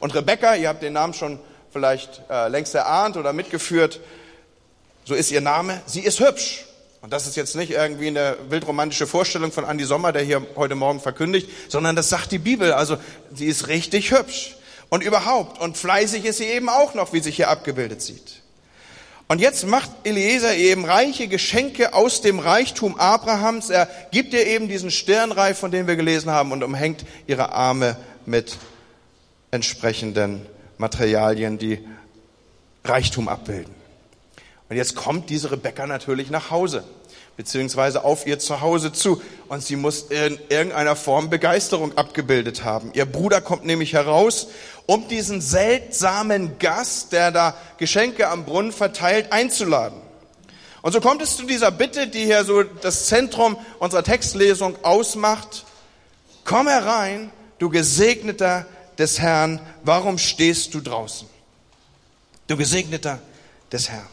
Und 0.00 0.16
Rebecca, 0.16 0.56
ihr 0.56 0.68
habt 0.68 0.82
den 0.82 0.94
Namen 0.94 1.14
schon 1.14 1.38
vielleicht 1.78 2.22
äh, 2.28 2.48
längst 2.48 2.74
erahnt 2.74 3.16
oder 3.16 3.32
mitgeführt, 3.32 4.00
so 5.04 5.14
ist 5.14 5.30
ihr 5.30 5.40
Name, 5.40 5.80
sie 5.86 6.00
ist 6.00 6.18
hübsch. 6.18 6.64
Und 7.02 7.12
das 7.12 7.28
ist 7.28 7.36
jetzt 7.36 7.54
nicht 7.54 7.70
irgendwie 7.70 8.08
eine 8.08 8.36
wildromantische 8.48 9.06
Vorstellung 9.06 9.52
von 9.52 9.64
Andi 9.64 9.84
Sommer, 9.84 10.10
der 10.10 10.22
hier 10.22 10.44
heute 10.56 10.74
Morgen 10.74 10.98
verkündigt, 10.98 11.48
sondern 11.68 11.94
das 11.94 12.08
sagt 12.08 12.32
die 12.32 12.40
Bibel. 12.40 12.72
Also 12.72 12.96
sie 13.32 13.46
ist 13.46 13.68
richtig 13.68 14.10
hübsch. 14.10 14.56
Und 14.88 15.04
überhaupt, 15.04 15.60
und 15.60 15.76
fleißig 15.76 16.24
ist 16.24 16.38
sie 16.38 16.46
eben 16.46 16.68
auch 16.68 16.94
noch, 16.94 17.12
wie 17.12 17.20
sich 17.20 17.36
hier 17.36 17.48
abgebildet 17.48 18.02
sieht. 18.02 18.42
Und 19.28 19.40
jetzt 19.40 19.64
macht 19.66 19.90
Eliezer 20.02 20.56
eben 20.56 20.84
reiche 20.84 21.28
Geschenke 21.28 21.94
aus 21.94 22.22
dem 22.22 22.40
Reichtum 22.40 22.98
Abrahams. 22.98 23.70
Er 23.70 23.88
gibt 24.10 24.32
ihr 24.32 24.46
eben 24.46 24.66
diesen 24.66 24.90
Stirnreif, 24.90 25.58
von 25.58 25.70
dem 25.70 25.86
wir 25.86 25.94
gelesen 25.94 26.32
haben, 26.32 26.50
und 26.50 26.64
umhängt 26.64 27.04
ihre 27.28 27.52
Arme 27.52 27.96
mit 28.26 28.56
entsprechenden 29.52 30.44
Materialien, 30.78 31.58
die 31.58 31.86
Reichtum 32.84 33.28
abbilden. 33.28 33.74
Und 34.68 34.76
jetzt 34.76 34.94
kommt 34.94 35.30
diese 35.30 35.50
Rebecca 35.50 35.86
natürlich 35.86 36.30
nach 36.30 36.50
Hause, 36.50 36.84
beziehungsweise 37.36 38.04
auf 38.04 38.26
ihr 38.26 38.38
Zuhause 38.38 38.92
zu. 38.92 39.22
Und 39.48 39.62
sie 39.62 39.76
muss 39.76 40.02
in 40.02 40.38
irgendeiner 40.48 40.94
Form 40.94 41.30
Begeisterung 41.30 41.96
abgebildet 41.96 42.64
haben. 42.64 42.90
Ihr 42.94 43.06
Bruder 43.06 43.40
kommt 43.40 43.64
nämlich 43.64 43.94
heraus, 43.94 44.48
um 44.86 45.08
diesen 45.08 45.40
seltsamen 45.40 46.58
Gast, 46.58 47.12
der 47.12 47.30
da 47.30 47.56
Geschenke 47.78 48.28
am 48.28 48.44
Brunnen 48.44 48.72
verteilt, 48.72 49.32
einzuladen. 49.32 50.00
Und 50.82 50.92
so 50.92 51.00
kommt 51.00 51.22
es 51.22 51.36
zu 51.36 51.44
dieser 51.44 51.70
Bitte, 51.70 52.06
die 52.06 52.24
hier 52.24 52.44
so 52.44 52.62
das 52.62 53.06
Zentrum 53.06 53.58
unserer 53.78 54.04
Textlesung 54.04 54.76
ausmacht. 54.84 55.64
Komm 56.44 56.68
herein, 56.68 57.30
du 57.58 57.68
Gesegneter 57.68 58.66
des 58.98 59.20
Herrn, 59.20 59.60
warum 59.84 60.18
stehst 60.18 60.74
du 60.74 60.80
draußen? 60.80 61.28
Du 62.48 62.56
Gesegneter 62.56 63.20
des 63.70 63.88
Herrn. 63.88 64.08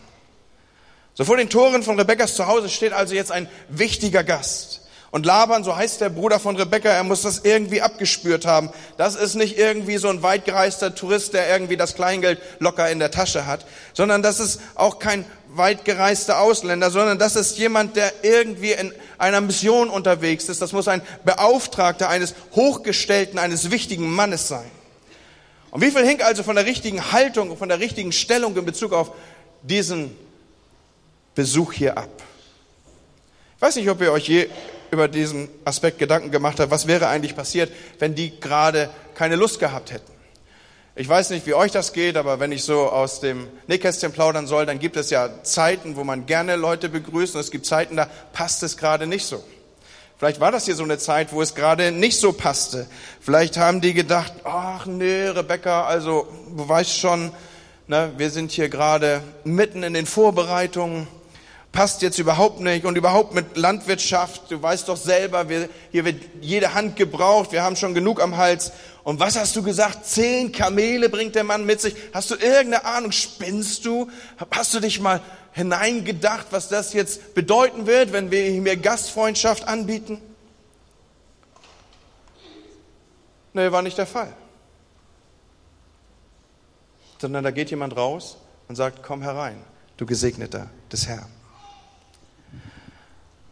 So 1.13 1.23
vor 1.23 1.37
den 1.37 1.49
Toren 1.49 1.81
von 1.81 1.97
Rebekkas 1.99 2.35
Zuhause 2.35 2.69
steht 2.69 2.93
also 2.93 3.15
jetzt 3.15 3.31
ein 3.31 3.47
wichtiger 3.69 4.23
Gast. 4.23 4.81
Und 5.11 5.25
Laban, 5.25 5.63
so 5.63 5.73
heißt 5.73 6.01
der 6.01 6.09
Bruder 6.09 6.41
von 6.41 6.57
Rebekka, 6.57 6.89
er 6.89 7.05
muss 7.05 7.21
das 7.21 7.39
irgendwie 7.45 7.81
abgespürt 7.81 8.45
haben. 8.45 8.69
Das 8.97 9.15
ist 9.15 9.35
nicht 9.35 9.57
irgendwie 9.57 9.95
so 9.95 10.09
ein 10.09 10.23
weitgereister 10.23 10.93
Tourist, 10.93 11.33
der 11.33 11.47
irgendwie 11.49 11.77
das 11.77 11.95
Kleingeld 11.95 12.41
locker 12.59 12.91
in 12.91 12.99
der 12.99 13.11
Tasche 13.11 13.45
hat, 13.45 13.65
sondern 13.93 14.21
das 14.21 14.41
ist 14.41 14.59
auch 14.75 14.99
kein 14.99 15.23
weitgereister 15.57 16.39
Ausländer, 16.39 16.91
sondern 16.91 17.17
das 17.17 17.35
ist 17.35 17.57
jemand, 17.57 17.95
der 17.95 18.11
irgendwie 18.23 18.71
in 18.71 18.93
einer 19.17 19.41
Mission 19.41 19.89
unterwegs 19.89 20.49
ist. 20.49 20.61
Das 20.61 20.73
muss 20.73 20.87
ein 20.87 21.01
Beauftragter 21.23 22.09
eines 22.09 22.35
Hochgestellten, 22.55 23.39
eines 23.39 23.71
wichtigen 23.71 24.09
Mannes 24.09 24.47
sein. 24.47 24.69
Und 25.71 25.81
wie 25.81 25.91
viel 25.91 26.05
hing 26.05 26.21
also 26.21 26.43
von 26.43 26.55
der 26.55 26.65
richtigen 26.65 27.11
Haltung, 27.11 27.57
von 27.57 27.69
der 27.69 27.79
richtigen 27.79 28.11
Stellung 28.11 28.55
in 28.55 28.65
Bezug 28.65 28.93
auf 28.93 29.11
diesen 29.61 30.15
Besuch 31.35 31.73
hier 31.73 31.97
ab? 31.97 32.23
Ich 33.57 33.61
weiß 33.61 33.75
nicht, 33.75 33.89
ob 33.89 34.01
ihr 34.01 34.11
euch 34.11 34.27
je 34.27 34.49
über 34.91 35.07
diesen 35.07 35.49
Aspekt 35.65 35.99
Gedanken 35.99 36.31
gemacht 36.31 36.59
habt, 36.59 36.71
was 36.71 36.87
wäre 36.87 37.07
eigentlich 37.07 37.35
passiert, 37.35 37.71
wenn 37.99 38.15
die 38.15 38.39
gerade 38.39 38.89
keine 39.15 39.35
Lust 39.35 39.59
gehabt 39.59 39.91
hätten. 39.91 40.14
Ich 40.97 41.09
weiß 41.09 41.31
nicht, 41.31 41.45
wie 41.45 41.53
euch 41.53 41.73
das 41.73 41.91
geht, 41.91 42.15
aber 42.15 42.39
wenn 42.39 42.53
ich 42.53 42.63
so 42.63 42.89
aus 42.89 43.19
dem 43.19 43.49
Nähkästchen 43.67 44.13
plaudern 44.13 44.47
soll, 44.47 44.65
dann 44.65 44.79
gibt 44.79 44.95
es 44.95 45.09
ja 45.09 45.43
Zeiten, 45.43 45.97
wo 45.97 46.05
man 46.05 46.25
gerne 46.25 46.55
Leute 46.55 46.87
begrüßt 46.87 47.35
und 47.35 47.41
es 47.41 47.51
gibt 47.51 47.65
Zeiten, 47.65 47.97
da 47.97 48.07
passt 48.31 48.63
es 48.63 48.77
gerade 48.77 49.05
nicht 49.05 49.25
so. 49.25 49.43
Vielleicht 50.17 50.39
war 50.39 50.53
das 50.53 50.63
hier 50.63 50.75
so 50.75 50.83
eine 50.83 50.97
Zeit, 50.97 51.33
wo 51.33 51.41
es 51.41 51.53
gerade 51.53 51.91
nicht 51.91 52.17
so 52.17 52.31
passte. 52.31 52.87
Vielleicht 53.19 53.57
haben 53.57 53.81
die 53.81 53.93
gedacht, 53.93 54.31
ach 54.45 54.85
nee, 54.85 55.25
Rebecca, 55.25 55.85
also 55.85 56.27
du 56.55 56.69
weißt 56.69 56.97
schon, 56.97 57.33
ne, 57.87 58.13
wir 58.15 58.29
sind 58.29 58.53
hier 58.53 58.69
gerade 58.69 59.21
mitten 59.43 59.83
in 59.83 59.93
den 59.93 60.05
Vorbereitungen 60.05 61.07
passt 61.75 62.01
jetzt 62.01 62.17
überhaupt 62.17 62.61
nicht 62.61 62.85
und 62.85 62.97
überhaupt 62.97 63.35
mit 63.35 63.57
Landwirtschaft, 63.57 64.49
du 64.49 64.61
weißt 64.61 64.87
doch 64.87 64.95
selber, 64.95 65.49
wir, 65.49 65.69
hier 65.91 66.05
wird 66.05 66.23
jede 66.39 66.73
Hand 66.73 66.95
gebraucht, 66.95 67.51
wir 67.51 67.63
haben 67.63 67.75
schon 67.75 67.93
genug 67.93 68.21
am 68.21 68.37
Hals. 68.37 68.71
Und 69.03 69.19
was 69.19 69.37
hast 69.37 69.55
du 69.57 69.61
gesagt? 69.61 70.05
Zehn 70.05 70.53
Kamele 70.53 71.09
bringt 71.09 71.35
der 71.35 71.43
Mann 71.43 71.65
mit 71.65 71.81
sich. 71.81 71.95
Hast 72.13 72.31
du 72.31 72.35
irgendeine 72.35 72.85
Ahnung? 72.85 73.11
Spinnst 73.11 73.85
du? 73.85 74.09
Hast 74.49 74.73
du 74.73 74.79
dich 74.79 75.01
mal 75.01 75.21
hineingedacht, 75.51 76.47
was 76.51 76.69
das 76.69 76.93
jetzt 76.93 77.35
bedeuten 77.35 77.85
wird, 77.85 78.13
wenn 78.13 78.31
wir 78.31 78.49
mir 78.61 78.77
Gastfreundschaft 78.77 79.67
anbieten? 79.67 80.21
Nee, 83.53 83.71
war 83.71 83.81
nicht 83.81 83.97
der 83.97 84.07
Fall. 84.07 84.33
Sondern 87.19 87.43
da 87.43 87.51
geht 87.51 87.69
jemand 87.69 87.95
raus 87.97 88.37
und 88.69 88.75
sagt, 88.75 89.03
komm 89.03 89.21
herein, 89.21 89.61
du 89.97 90.05
Gesegneter 90.05 90.69
des 90.91 91.07
Herrn. 91.07 91.35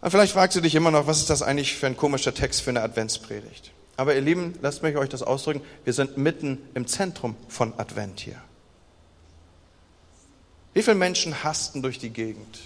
Und 0.03 0.11
vielleicht 0.11 0.33
fragst 0.33 0.57
du 0.57 0.59
dich 0.59 0.75
immer 0.75 0.91
noch, 0.91 1.07
was 1.07 1.19
ist 1.19 1.29
das 1.29 1.41
eigentlich 1.41 1.77
für 1.77 1.87
ein 1.87 1.95
komischer 1.95 2.33
Text 2.33 2.61
für 2.61 2.71
eine 2.71 2.81
Adventspredigt? 2.81 3.71
Aber 3.95 4.13
ihr 4.13 4.19
Lieben, 4.19 4.53
lasst 4.61 4.83
mich 4.83 4.97
euch 4.97 5.07
das 5.07 5.23
ausdrücken, 5.23 5.61
wir 5.85 5.93
sind 5.93 6.17
mitten 6.17 6.57
im 6.73 6.87
Zentrum 6.87 7.37
von 7.47 7.73
Advent 7.79 8.19
hier. 8.19 8.35
Wie 10.73 10.83
viele 10.83 10.97
Menschen 10.97 11.45
hasten 11.45 11.81
durch 11.81 11.99
die 11.99 12.09
Gegend, 12.09 12.59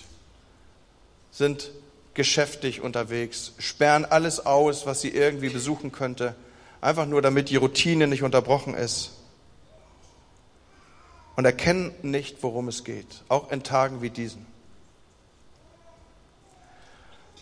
sind 1.30 1.70
geschäftig 2.16 2.82
unterwegs, 2.82 3.54
sperren 3.60 4.06
alles 4.06 4.44
aus, 4.44 4.88
was 4.88 5.02
sie 5.02 5.10
irgendwie 5.10 5.50
besuchen 5.50 5.92
könnte, 5.92 6.34
einfach 6.82 7.06
nur 7.06 7.22
damit 7.22 7.52
die 7.52 7.58
Routine 7.58 8.08
nicht 8.08 8.24
unterbrochen 8.24 8.74
ist 8.74 9.12
und 11.36 11.46
erkennen 11.46 11.94
nicht, 12.02 12.42
worum 12.42 12.68
es 12.68 12.84
geht, 12.84 13.22
auch 13.28 13.52
in 13.52 13.62
Tagen 13.62 14.02
wie 14.02 14.10
diesen. 14.10 14.57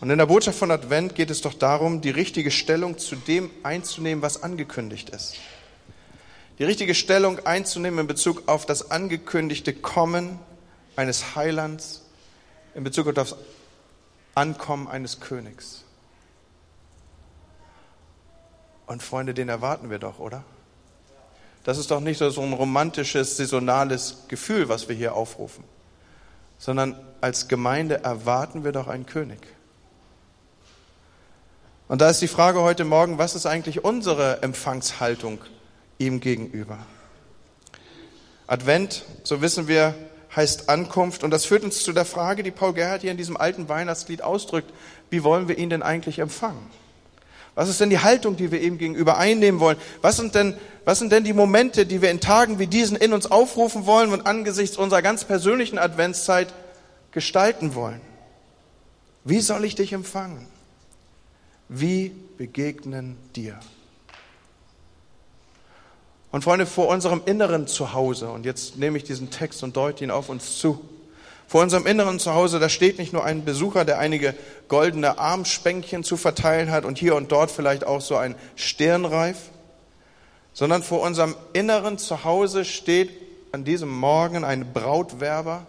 Und 0.00 0.10
in 0.10 0.18
der 0.18 0.26
Botschaft 0.26 0.58
von 0.58 0.70
Advent 0.70 1.14
geht 1.14 1.30
es 1.30 1.40
doch 1.40 1.54
darum, 1.54 2.00
die 2.00 2.10
richtige 2.10 2.50
Stellung 2.50 2.98
zu 2.98 3.16
dem 3.16 3.50
einzunehmen, 3.62 4.22
was 4.22 4.42
angekündigt 4.42 5.10
ist. 5.10 5.36
Die 6.58 6.64
richtige 6.64 6.94
Stellung 6.94 7.44
einzunehmen 7.46 8.00
in 8.00 8.06
Bezug 8.06 8.48
auf 8.48 8.66
das 8.66 8.90
angekündigte 8.90 9.72
Kommen 9.72 10.38
eines 10.96 11.34
Heilands, 11.34 12.02
in 12.74 12.84
Bezug 12.84 13.08
auf 13.08 13.14
das 13.14 13.36
Ankommen 14.34 14.86
eines 14.86 15.20
Königs. 15.20 15.84
Und 18.86 19.02
Freunde, 19.02 19.34
den 19.34 19.48
erwarten 19.48 19.90
wir 19.90 19.98
doch, 19.98 20.18
oder? 20.18 20.44
Das 21.64 21.78
ist 21.78 21.90
doch 21.90 22.00
nicht 22.00 22.18
so 22.18 22.40
ein 22.40 22.52
romantisches, 22.52 23.36
saisonales 23.36 24.24
Gefühl, 24.28 24.68
was 24.68 24.88
wir 24.88 24.94
hier 24.94 25.14
aufrufen, 25.14 25.64
sondern 26.58 26.94
als 27.20 27.48
Gemeinde 27.48 28.04
erwarten 28.04 28.62
wir 28.62 28.72
doch 28.72 28.86
einen 28.86 29.06
König. 29.06 29.40
Und 31.88 32.00
da 32.00 32.10
ist 32.10 32.20
die 32.20 32.28
Frage 32.28 32.62
heute 32.62 32.84
Morgen, 32.84 33.18
was 33.18 33.36
ist 33.36 33.46
eigentlich 33.46 33.84
unsere 33.84 34.42
Empfangshaltung 34.42 35.38
ihm 35.98 36.18
gegenüber? 36.20 36.78
Advent, 38.48 39.04
so 39.22 39.40
wissen 39.40 39.68
wir, 39.68 39.94
heißt 40.34 40.68
Ankunft. 40.68 41.22
Und 41.22 41.30
das 41.30 41.44
führt 41.44 41.62
uns 41.62 41.84
zu 41.84 41.92
der 41.92 42.04
Frage, 42.04 42.42
die 42.42 42.50
Paul 42.50 42.74
Gerhard 42.74 43.02
hier 43.02 43.12
in 43.12 43.16
diesem 43.16 43.36
alten 43.36 43.68
Weihnachtslied 43.68 44.22
ausdrückt. 44.22 44.72
Wie 45.10 45.22
wollen 45.22 45.46
wir 45.48 45.58
ihn 45.58 45.70
denn 45.70 45.82
eigentlich 45.82 46.18
empfangen? 46.18 46.70
Was 47.54 47.68
ist 47.68 47.80
denn 47.80 47.88
die 47.88 48.00
Haltung, 48.00 48.36
die 48.36 48.50
wir 48.50 48.60
ihm 48.60 48.78
gegenüber 48.78 49.16
einnehmen 49.16 49.60
wollen? 49.60 49.78
Was 50.02 50.16
sind 50.16 50.34
denn, 50.34 50.56
was 50.84 50.98
sind 50.98 51.10
denn 51.10 51.24
die 51.24 51.32
Momente, 51.32 51.86
die 51.86 52.02
wir 52.02 52.10
in 52.10 52.20
Tagen 52.20 52.58
wie 52.58 52.66
diesen 52.66 52.96
in 52.96 53.12
uns 53.12 53.30
aufrufen 53.30 53.86
wollen 53.86 54.12
und 54.12 54.26
angesichts 54.26 54.76
unserer 54.76 55.02
ganz 55.02 55.24
persönlichen 55.24 55.78
Adventszeit 55.78 56.52
gestalten 57.12 57.74
wollen? 57.74 58.00
Wie 59.24 59.40
soll 59.40 59.64
ich 59.64 59.74
dich 59.76 59.92
empfangen? 59.92 60.46
Wie 61.68 62.12
begegnen 62.38 63.16
dir? 63.34 63.58
Und 66.30 66.44
Freunde, 66.44 66.66
vor 66.66 66.88
unserem 66.88 67.22
inneren 67.24 67.66
Zuhause, 67.66 68.28
und 68.28 68.44
jetzt 68.44 68.76
nehme 68.76 68.98
ich 68.98 69.04
diesen 69.04 69.30
Text 69.30 69.62
und 69.62 69.76
deute 69.76 70.04
ihn 70.04 70.10
auf 70.10 70.28
uns 70.28 70.58
zu, 70.58 70.86
vor 71.48 71.62
unserem 71.62 71.86
inneren 71.86 72.18
Zuhause, 72.18 72.58
da 72.58 72.68
steht 72.68 72.98
nicht 72.98 73.12
nur 73.12 73.24
ein 73.24 73.44
Besucher, 73.44 73.84
der 73.84 73.98
einige 73.98 74.34
goldene 74.68 75.18
Armspänkchen 75.18 76.02
zu 76.02 76.16
verteilen 76.16 76.70
hat 76.70 76.84
und 76.84 76.98
hier 76.98 77.14
und 77.14 77.30
dort 77.30 77.50
vielleicht 77.50 77.86
auch 77.86 78.00
so 78.00 78.16
ein 78.16 78.34
Stirnreif, 78.56 79.38
sondern 80.52 80.82
vor 80.82 81.00
unserem 81.02 81.36
inneren 81.52 81.98
Zuhause 81.98 82.64
steht 82.64 83.10
an 83.52 83.64
diesem 83.64 83.88
Morgen 83.88 84.44
ein 84.44 84.72
Brautwerber 84.72 85.66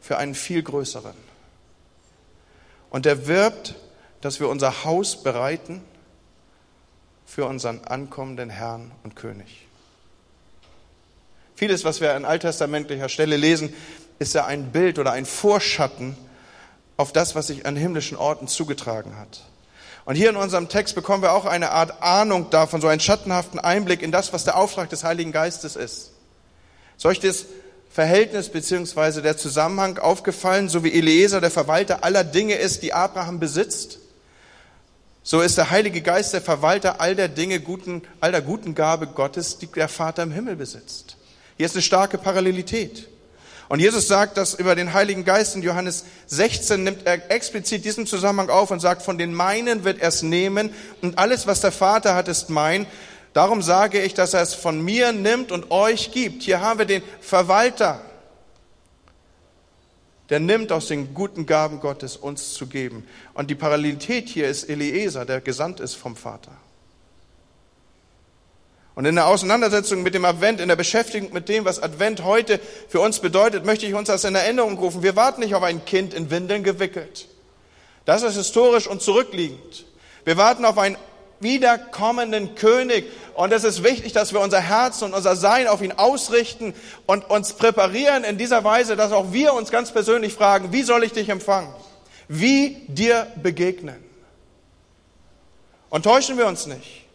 für 0.00 0.18
einen 0.18 0.34
viel 0.34 0.62
größeren. 0.62 1.14
Und 2.90 3.06
er 3.06 3.26
wirbt 3.26 3.74
dass 4.20 4.40
wir 4.40 4.48
unser 4.48 4.84
Haus 4.84 5.22
bereiten 5.22 5.82
für 7.26 7.46
unseren 7.46 7.84
ankommenden 7.84 8.50
Herrn 8.50 8.90
und 9.04 9.16
König. 9.16 9.66
Vieles, 11.54 11.84
was 11.84 12.00
wir 12.00 12.14
an 12.14 12.24
alttestamentlicher 12.24 13.08
Stelle 13.08 13.36
lesen, 13.36 13.74
ist 14.18 14.34
ja 14.34 14.46
ein 14.46 14.72
Bild 14.72 14.98
oder 14.98 15.12
ein 15.12 15.26
Vorschatten 15.26 16.16
auf 16.96 17.12
das, 17.12 17.34
was 17.34 17.48
sich 17.48 17.66
an 17.66 17.76
himmlischen 17.76 18.16
Orten 18.16 18.48
zugetragen 18.48 19.16
hat. 19.16 19.42
Und 20.04 20.14
hier 20.14 20.30
in 20.30 20.36
unserem 20.36 20.68
Text 20.68 20.94
bekommen 20.94 21.22
wir 21.22 21.32
auch 21.32 21.44
eine 21.44 21.70
Art 21.70 22.02
Ahnung 22.02 22.48
davon, 22.50 22.80
so 22.80 22.88
einen 22.88 23.00
schattenhaften 23.00 23.58
Einblick 23.60 24.02
in 24.02 24.10
das, 24.10 24.32
was 24.32 24.44
der 24.44 24.56
Auftrag 24.56 24.88
des 24.88 25.04
Heiligen 25.04 25.32
Geistes 25.32 25.76
ist. 25.76 26.12
Solches 26.96 27.46
Verhältnis 27.90 28.48
beziehungsweise 28.48 29.22
der 29.22 29.36
Zusammenhang 29.36 29.98
aufgefallen, 29.98 30.68
so 30.68 30.82
wie 30.82 30.92
Eliezer 30.92 31.40
der 31.40 31.50
Verwalter 31.50 32.04
aller 32.04 32.24
Dinge 32.24 32.54
ist, 32.54 32.82
die 32.82 32.92
Abraham 32.92 33.38
besitzt? 33.38 33.98
So 35.22 35.40
ist 35.40 35.58
der 35.58 35.70
Heilige 35.70 36.00
Geist 36.00 36.32
der 36.32 36.40
Verwalter 36.40 37.00
all 37.00 37.14
der 37.14 37.28
Dinge, 37.28 37.60
guten, 37.60 38.02
all 38.20 38.32
der 38.32 38.42
guten 38.42 38.74
Gabe 38.74 39.06
Gottes, 39.06 39.58
die 39.58 39.66
der 39.66 39.88
Vater 39.88 40.22
im 40.22 40.32
Himmel 40.32 40.56
besitzt. 40.56 41.16
Hier 41.56 41.66
ist 41.66 41.74
eine 41.74 41.82
starke 41.82 42.18
Parallelität. 42.18 43.08
Und 43.68 43.80
Jesus 43.80 44.08
sagt 44.08 44.38
das 44.38 44.54
über 44.54 44.74
den 44.74 44.94
Heiligen 44.94 45.24
Geist 45.24 45.54
in 45.54 45.62
Johannes 45.62 46.04
16, 46.28 46.82
nimmt 46.82 47.06
er 47.06 47.30
explizit 47.30 47.84
diesen 47.84 48.06
Zusammenhang 48.06 48.48
auf 48.48 48.70
und 48.70 48.80
sagt, 48.80 49.02
von 49.02 49.18
den 49.18 49.34
meinen 49.34 49.84
wird 49.84 50.00
er 50.00 50.08
es 50.08 50.22
nehmen 50.22 50.70
und 51.02 51.18
alles, 51.18 51.46
was 51.46 51.60
der 51.60 51.72
Vater 51.72 52.14
hat, 52.14 52.28
ist 52.28 52.48
mein. 52.48 52.86
Darum 53.34 53.60
sage 53.60 54.00
ich, 54.00 54.14
dass 54.14 54.32
er 54.32 54.40
es 54.40 54.54
von 54.54 54.82
mir 54.82 55.12
nimmt 55.12 55.52
und 55.52 55.70
euch 55.70 56.12
gibt. 56.12 56.44
Hier 56.44 56.62
haben 56.62 56.78
wir 56.78 56.86
den 56.86 57.02
Verwalter, 57.20 58.00
der 60.30 60.40
nimmt 60.40 60.72
aus 60.72 60.88
den 60.88 61.14
guten 61.14 61.46
Gaben 61.46 61.80
Gottes 61.80 62.16
uns 62.16 62.54
zu 62.54 62.66
geben. 62.66 63.06
Und 63.34 63.50
die 63.50 63.54
Parallelität 63.54 64.28
hier 64.28 64.48
ist 64.48 64.68
Eliezer, 64.68 65.24
der 65.24 65.40
gesandt 65.40 65.80
ist 65.80 65.94
vom 65.94 66.16
Vater. 66.16 66.52
Und 68.94 69.04
in 69.04 69.14
der 69.14 69.28
Auseinandersetzung 69.28 70.02
mit 70.02 70.14
dem 70.14 70.24
Advent, 70.24 70.60
in 70.60 70.68
der 70.68 70.74
Beschäftigung 70.76 71.32
mit 71.32 71.48
dem, 71.48 71.64
was 71.64 71.80
Advent 71.80 72.24
heute 72.24 72.58
für 72.88 72.98
uns 72.98 73.20
bedeutet, 73.20 73.64
möchte 73.64 73.86
ich 73.86 73.94
uns 73.94 74.08
das 74.08 74.24
in 74.24 74.34
Erinnerung 74.34 74.76
rufen. 74.76 75.04
Wir 75.04 75.14
warten 75.14 75.40
nicht 75.40 75.54
auf 75.54 75.62
ein 75.62 75.84
Kind 75.84 76.14
in 76.14 76.32
Windeln 76.32 76.64
gewickelt. 76.64 77.28
Das 78.04 78.22
ist 78.22 78.36
historisch 78.36 78.88
und 78.88 79.00
zurückliegend. 79.00 79.86
Wir 80.24 80.36
warten 80.36 80.64
auf 80.64 80.78
einen 80.78 80.96
wiederkommenden 81.40 82.54
König. 82.54 83.06
Und 83.34 83.52
es 83.52 83.64
ist 83.64 83.84
wichtig, 83.84 84.12
dass 84.12 84.32
wir 84.32 84.40
unser 84.40 84.60
Herz 84.60 85.02
und 85.02 85.14
unser 85.14 85.36
Sein 85.36 85.68
auf 85.68 85.82
ihn 85.82 85.92
ausrichten 85.92 86.74
und 87.06 87.28
uns 87.30 87.52
präparieren 87.52 88.24
in 88.24 88.38
dieser 88.38 88.64
Weise, 88.64 88.96
dass 88.96 89.12
auch 89.12 89.32
wir 89.32 89.54
uns 89.54 89.70
ganz 89.70 89.92
persönlich 89.92 90.34
fragen, 90.34 90.72
wie 90.72 90.82
soll 90.82 91.04
ich 91.04 91.12
dich 91.12 91.28
empfangen? 91.28 91.72
Wie 92.28 92.82
dir 92.88 93.26
begegnen? 93.36 94.02
Und 95.90 96.02
täuschen 96.02 96.36
wir 96.36 96.46
uns 96.46 96.66
nicht. 96.66 97.06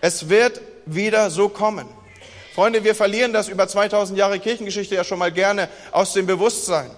Es 0.00 0.28
wird 0.28 0.60
wieder 0.86 1.30
so 1.30 1.48
kommen. 1.48 1.88
Freunde, 2.54 2.84
wir 2.84 2.94
verlieren 2.94 3.32
das 3.32 3.48
über 3.48 3.66
2000 3.66 4.16
Jahre 4.18 4.38
Kirchengeschichte 4.38 4.94
ja 4.94 5.02
schon 5.02 5.18
mal 5.18 5.32
gerne 5.32 5.68
aus 5.90 6.12
dem 6.12 6.26
Bewusstsein. 6.26 6.90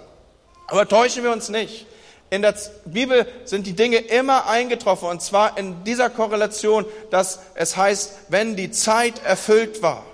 Aber 0.67 0.87
täuschen 0.87 1.23
wir 1.23 1.33
uns 1.33 1.49
nicht. 1.49 1.87
In 2.29 2.43
der 2.43 2.55
Bibel 2.85 3.27
sind 3.45 3.67
die 3.67 3.75
Dinge 3.75 3.99
immer 3.99 4.49
eingetroffen 4.49 5.09
und 5.09 5.23
zwar 5.23 5.57
in 5.59 5.85
dieser 5.85 6.11
Korrelation, 6.11 6.85
dass 7.11 7.41
es 7.55 7.77
heißt, 7.77 8.13
wenn 8.29 8.57
die 8.57 8.73
Zeit 8.73 9.23
erfüllt 9.25 9.81
war. 9.83 10.05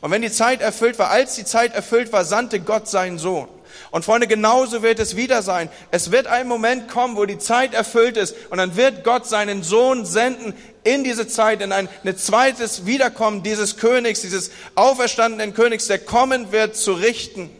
Und 0.00 0.12
wenn 0.12 0.22
die 0.22 0.30
Zeit 0.30 0.62
erfüllt 0.62 0.98
war, 0.98 1.10
als 1.10 1.34
die 1.34 1.44
Zeit 1.44 1.74
erfüllt 1.74 2.12
war, 2.12 2.24
sandte 2.24 2.60
Gott 2.60 2.88
seinen 2.88 3.18
Sohn. 3.18 3.48
Und 3.90 4.04
Freunde, 4.04 4.28
genauso 4.28 4.82
wird 4.82 5.00
es 5.00 5.16
wieder 5.16 5.42
sein. 5.42 5.68
Es 5.90 6.12
wird 6.12 6.26
ein 6.28 6.46
Moment 6.46 6.88
kommen, 6.88 7.16
wo 7.16 7.24
die 7.24 7.38
Zeit 7.38 7.74
erfüllt 7.74 8.16
ist 8.16 8.34
und 8.50 8.58
dann 8.58 8.76
wird 8.76 9.02
Gott 9.04 9.26
seinen 9.26 9.62
Sohn 9.62 10.06
senden 10.06 10.54
in 10.84 11.04
diese 11.04 11.26
Zeit, 11.26 11.60
in 11.60 11.72
ein, 11.72 11.88
zweites 12.16 12.86
Wiederkommen 12.86 13.42
dieses 13.42 13.76
Königs, 13.76 14.20
dieses 14.22 14.50
auferstandenen 14.76 15.54
Königs, 15.54 15.88
der 15.88 15.98
kommen 15.98 16.52
wird 16.52 16.76
zu 16.76 16.92
richten. 16.92 17.50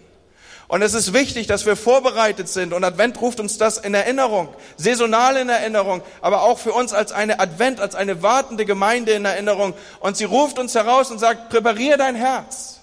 Und 0.70 0.82
es 0.82 0.94
ist 0.94 1.12
wichtig, 1.12 1.48
dass 1.48 1.66
wir 1.66 1.74
vorbereitet 1.74 2.48
sind. 2.48 2.72
Und 2.72 2.84
Advent 2.84 3.20
ruft 3.20 3.40
uns 3.40 3.58
das 3.58 3.76
in 3.76 3.92
Erinnerung, 3.92 4.54
saisonal 4.76 5.36
in 5.36 5.48
Erinnerung, 5.48 6.00
aber 6.20 6.42
auch 6.42 6.60
für 6.60 6.72
uns 6.72 6.92
als 6.92 7.10
eine 7.10 7.40
Advent, 7.40 7.80
als 7.80 7.96
eine 7.96 8.22
wartende 8.22 8.64
Gemeinde 8.64 9.10
in 9.10 9.24
Erinnerung. 9.24 9.74
Und 9.98 10.16
sie 10.16 10.26
ruft 10.26 10.60
uns 10.60 10.72
heraus 10.76 11.10
und 11.10 11.18
sagt, 11.18 11.50
präparier 11.50 11.96
dein 11.96 12.14
Herz, 12.14 12.78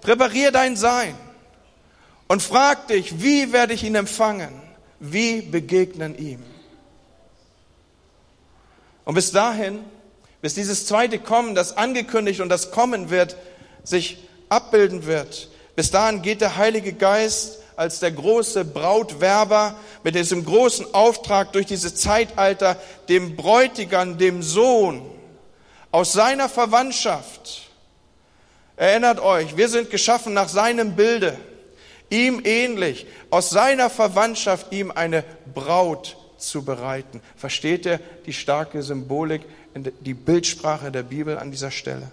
präparier 0.00 0.52
dein 0.52 0.76
Sein 0.76 1.16
und 2.28 2.40
frag 2.40 2.86
dich, 2.86 3.20
wie 3.20 3.52
werde 3.52 3.74
ich 3.74 3.82
ihn 3.82 3.96
empfangen? 3.96 4.62
Wie 5.00 5.42
begegnen 5.42 6.16
ihm? 6.16 6.44
Und 9.04 9.14
bis 9.14 9.32
dahin, 9.32 9.80
bis 10.40 10.54
dieses 10.54 10.86
zweite 10.86 11.18
Kommen, 11.18 11.56
das 11.56 11.76
angekündigt 11.76 12.40
und 12.40 12.48
das 12.48 12.70
kommen 12.70 13.10
wird, 13.10 13.34
sich 13.82 14.24
abbilden 14.50 15.04
wird, 15.04 15.48
bis 15.78 15.92
dahin 15.92 16.22
geht 16.22 16.40
der 16.40 16.56
Heilige 16.56 16.92
Geist 16.92 17.60
als 17.76 18.00
der 18.00 18.10
große 18.10 18.64
Brautwerber 18.64 19.76
mit 20.02 20.16
diesem 20.16 20.44
großen 20.44 20.92
Auftrag 20.92 21.52
durch 21.52 21.66
dieses 21.66 21.94
Zeitalter 21.94 22.76
dem 23.08 23.36
Bräutigam, 23.36 24.18
dem 24.18 24.42
Sohn 24.42 25.08
aus 25.92 26.12
seiner 26.12 26.48
Verwandtschaft. 26.48 27.70
Erinnert 28.74 29.20
euch, 29.20 29.56
wir 29.56 29.68
sind 29.68 29.88
geschaffen 29.88 30.34
nach 30.34 30.48
seinem 30.48 30.96
Bilde, 30.96 31.38
ihm 32.10 32.40
ähnlich, 32.42 33.06
aus 33.30 33.50
seiner 33.50 33.88
Verwandtschaft 33.88 34.72
ihm 34.72 34.90
eine 34.90 35.22
Braut 35.54 36.16
zu 36.38 36.64
bereiten. 36.64 37.20
Versteht 37.36 37.86
ihr 37.86 38.00
die 38.26 38.32
starke 38.32 38.82
Symbolik, 38.82 39.42
die 39.76 40.14
Bildsprache 40.14 40.90
der 40.90 41.04
Bibel 41.04 41.38
an 41.38 41.52
dieser 41.52 41.70
Stelle? 41.70 42.10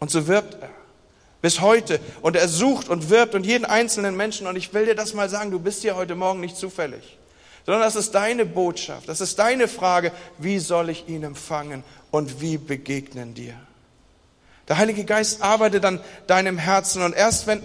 Und 0.00 0.10
so 0.10 0.26
wirbt 0.26 0.60
er 0.60 0.70
bis 1.42 1.60
heute. 1.60 2.00
Und 2.22 2.36
er 2.36 2.48
sucht 2.48 2.88
und 2.88 3.10
wirbt 3.10 3.34
und 3.34 3.46
jeden 3.46 3.64
einzelnen 3.64 4.16
Menschen. 4.16 4.46
Und 4.46 4.56
ich 4.56 4.72
will 4.74 4.86
dir 4.86 4.94
das 4.94 5.14
mal 5.14 5.28
sagen, 5.28 5.50
du 5.50 5.58
bist 5.58 5.82
hier 5.82 5.96
heute 5.96 6.14
Morgen 6.14 6.40
nicht 6.40 6.56
zufällig, 6.56 7.18
sondern 7.66 7.82
das 7.82 7.96
ist 7.96 8.14
deine 8.14 8.46
Botschaft, 8.46 9.08
das 9.08 9.20
ist 9.20 9.38
deine 9.38 9.68
Frage, 9.68 10.12
wie 10.38 10.58
soll 10.58 10.90
ich 10.90 11.08
ihn 11.08 11.22
empfangen 11.22 11.84
und 12.10 12.40
wie 12.40 12.58
begegnen 12.58 13.34
dir? 13.34 13.54
Der 14.68 14.78
Heilige 14.78 15.04
Geist 15.04 15.42
arbeitet 15.42 15.84
an 15.84 16.00
deinem 16.26 16.56
Herzen 16.56 17.02
und 17.02 17.14
erst 17.14 17.46
wenn, 17.48 17.62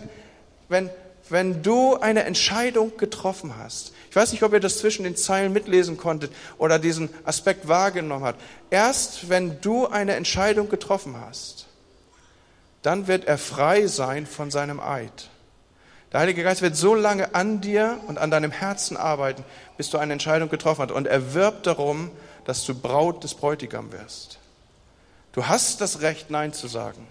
wenn, 0.70 0.90
wenn 1.30 1.62
du 1.62 1.96
eine 1.98 2.24
Entscheidung 2.24 2.98
getroffen 2.98 3.58
hast, 3.58 3.94
ich 4.10 4.16
weiß 4.16 4.32
nicht, 4.32 4.44
ob 4.44 4.54
ihr 4.54 4.60
das 4.60 4.80
zwischen 4.80 5.04
den 5.04 5.16
Zeilen 5.16 5.54
mitlesen 5.54 5.98
konntet 5.98 6.32
oder 6.58 6.80
diesen 6.80 7.10
Aspekt 7.26 7.68
wahrgenommen 7.68 8.24
habt, 8.24 8.42
erst 8.70 9.30
wenn 9.30 9.60
du 9.62 9.88
eine 9.88 10.16
Entscheidung 10.16 10.70
getroffen 10.70 11.20
hast, 11.20 11.65
dann 12.86 13.08
wird 13.08 13.26
er 13.26 13.38
frei 13.38 13.88
sein 13.88 14.28
von 14.28 14.52
seinem 14.52 14.80
Eid. 14.80 15.30
Der 16.12 16.20
Heilige 16.20 16.44
Geist 16.44 16.62
wird 16.62 16.76
so 16.76 16.94
lange 16.94 17.34
an 17.34 17.60
dir 17.60 18.00
und 18.06 18.20
an 18.20 18.30
deinem 18.30 18.52
Herzen 18.52 18.96
arbeiten, 18.96 19.44
bis 19.76 19.90
du 19.90 19.98
eine 19.98 20.14
Entscheidung 20.14 20.50
getroffen 20.50 20.84
hast. 20.84 20.92
Und 20.92 21.08
er 21.08 21.34
wirbt 21.34 21.66
darum, 21.66 22.12
dass 22.46 22.64
du 22.64 22.76
Braut 22.76 23.24
des 23.24 23.34
Bräutigams 23.34 23.92
wirst. 23.92 24.38
Du 25.32 25.48
hast 25.48 25.82
das 25.82 26.02
Recht, 26.02 26.30
Nein 26.30 26.54
zu 26.54 26.68
sagen. 26.68 27.08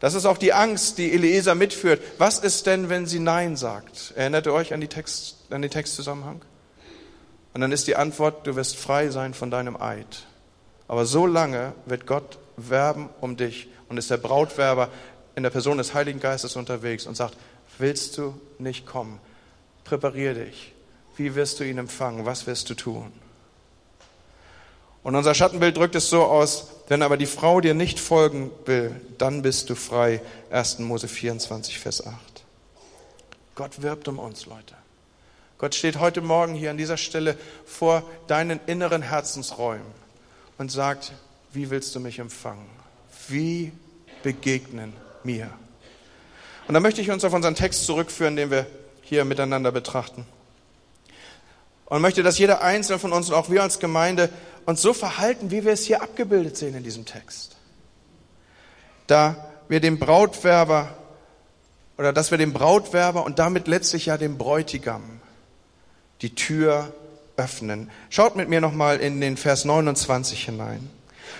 Das 0.00 0.14
ist 0.14 0.24
auch 0.24 0.38
die 0.38 0.54
Angst, 0.54 0.96
die 0.98 1.12
Eliezer 1.12 1.54
mitführt. 1.54 2.00
Was 2.16 2.38
ist 2.38 2.66
denn, 2.66 2.88
wenn 2.88 3.06
sie 3.06 3.18
Nein 3.20 3.56
sagt? 3.56 4.14
Erinnert 4.16 4.46
ihr 4.46 4.54
euch 4.54 4.72
an, 4.72 4.80
Text, 4.80 5.36
an 5.50 5.62
den 5.62 5.70
Textzusammenhang? 5.70 6.40
Und 7.52 7.60
dann 7.60 7.72
ist 7.72 7.86
die 7.86 7.96
Antwort, 7.96 8.46
du 8.46 8.56
wirst 8.56 8.76
frei 8.76 9.10
sein 9.10 9.34
von 9.34 9.50
deinem 9.50 9.80
Eid. 9.80 10.26
Aber 10.88 11.04
so 11.04 11.26
lange 11.26 11.74
wird 11.84 12.06
Gott 12.06 12.38
werben 12.56 13.08
um 13.20 13.36
dich 13.36 13.68
und 13.88 13.98
ist 13.98 14.10
der 14.10 14.16
Brautwerber 14.16 14.90
in 15.34 15.42
der 15.42 15.50
Person 15.50 15.78
des 15.78 15.94
Heiligen 15.94 16.20
Geistes 16.20 16.56
unterwegs 16.56 17.06
und 17.06 17.16
sagt, 17.16 17.36
willst 17.78 18.16
du 18.18 18.38
nicht 18.58 18.86
kommen? 18.86 19.20
Präparier 19.84 20.34
dich. 20.34 20.72
Wie 21.16 21.34
wirst 21.34 21.60
du 21.60 21.64
ihn 21.64 21.78
empfangen? 21.78 22.26
Was 22.26 22.46
wirst 22.46 22.68
du 22.70 22.74
tun? 22.74 23.12
Und 25.02 25.14
unser 25.14 25.34
Schattenbild 25.34 25.76
drückt 25.76 25.94
es 25.94 26.10
so 26.10 26.24
aus, 26.24 26.68
wenn 26.88 27.02
aber 27.02 27.16
die 27.16 27.26
Frau 27.26 27.60
dir 27.60 27.74
nicht 27.74 28.00
folgen 28.00 28.50
will, 28.64 29.00
dann 29.18 29.42
bist 29.42 29.70
du 29.70 29.76
frei. 29.76 30.20
1. 30.50 30.80
Mose 30.80 31.06
24, 31.06 31.78
Vers 31.78 32.04
8. 32.04 32.16
Gott 33.54 33.82
wirbt 33.82 34.08
um 34.08 34.18
uns, 34.18 34.46
Leute. 34.46 34.74
Gott 35.58 35.74
steht 35.74 36.00
heute 36.00 36.20
Morgen 36.20 36.54
hier 36.54 36.70
an 36.70 36.76
dieser 36.76 36.96
Stelle 36.96 37.38
vor 37.64 38.02
deinen 38.26 38.60
inneren 38.66 39.00
Herzensräumen 39.00 39.86
und 40.58 40.72
sagt, 40.72 41.12
wie 41.56 41.70
willst 41.70 41.94
du 41.94 42.00
mich 42.00 42.20
empfangen? 42.20 42.76
wie 43.28 43.72
begegnen 44.22 44.92
mir? 45.24 45.50
Und 46.68 46.74
da 46.74 46.80
möchte 46.80 47.00
ich 47.00 47.10
uns 47.10 47.24
auf 47.24 47.32
unseren 47.32 47.54
Text 47.54 47.84
zurückführen, 47.84 48.36
den 48.36 48.50
wir 48.50 48.66
hier 49.02 49.24
miteinander 49.24 49.70
betrachten. 49.70 50.26
Und 51.86 52.02
möchte, 52.02 52.24
dass 52.24 52.38
jeder 52.38 52.62
Einzelne 52.62 52.98
von 52.98 53.12
uns 53.12 53.28
und 53.28 53.34
auch 53.34 53.50
wir 53.50 53.62
als 53.62 53.78
Gemeinde 53.78 54.30
uns 54.64 54.82
so 54.82 54.92
verhalten, 54.92 55.52
wie 55.52 55.64
wir 55.64 55.72
es 55.72 55.84
hier 55.84 56.02
abgebildet 56.02 56.56
sehen 56.56 56.74
in 56.74 56.82
diesem 56.82 57.04
Text. 57.04 57.56
Da 59.06 59.52
wir 59.68 59.78
dem 59.78 60.00
Brautwerber 60.00 60.96
oder 61.96 62.12
dass 62.12 62.32
wir 62.32 62.38
dem 62.38 62.52
Brautwerber 62.52 63.24
und 63.24 63.38
damit 63.38 63.68
letztlich 63.68 64.06
ja 64.06 64.18
dem 64.18 64.36
Bräutigam 64.36 65.20
die 66.22 66.34
Tür 66.34 66.92
öffnen. 67.36 67.90
Schaut 68.10 68.34
mit 68.34 68.48
mir 68.48 68.60
nochmal 68.60 68.98
in 68.98 69.20
den 69.20 69.36
Vers 69.36 69.64
29 69.64 70.44
hinein. 70.44 70.90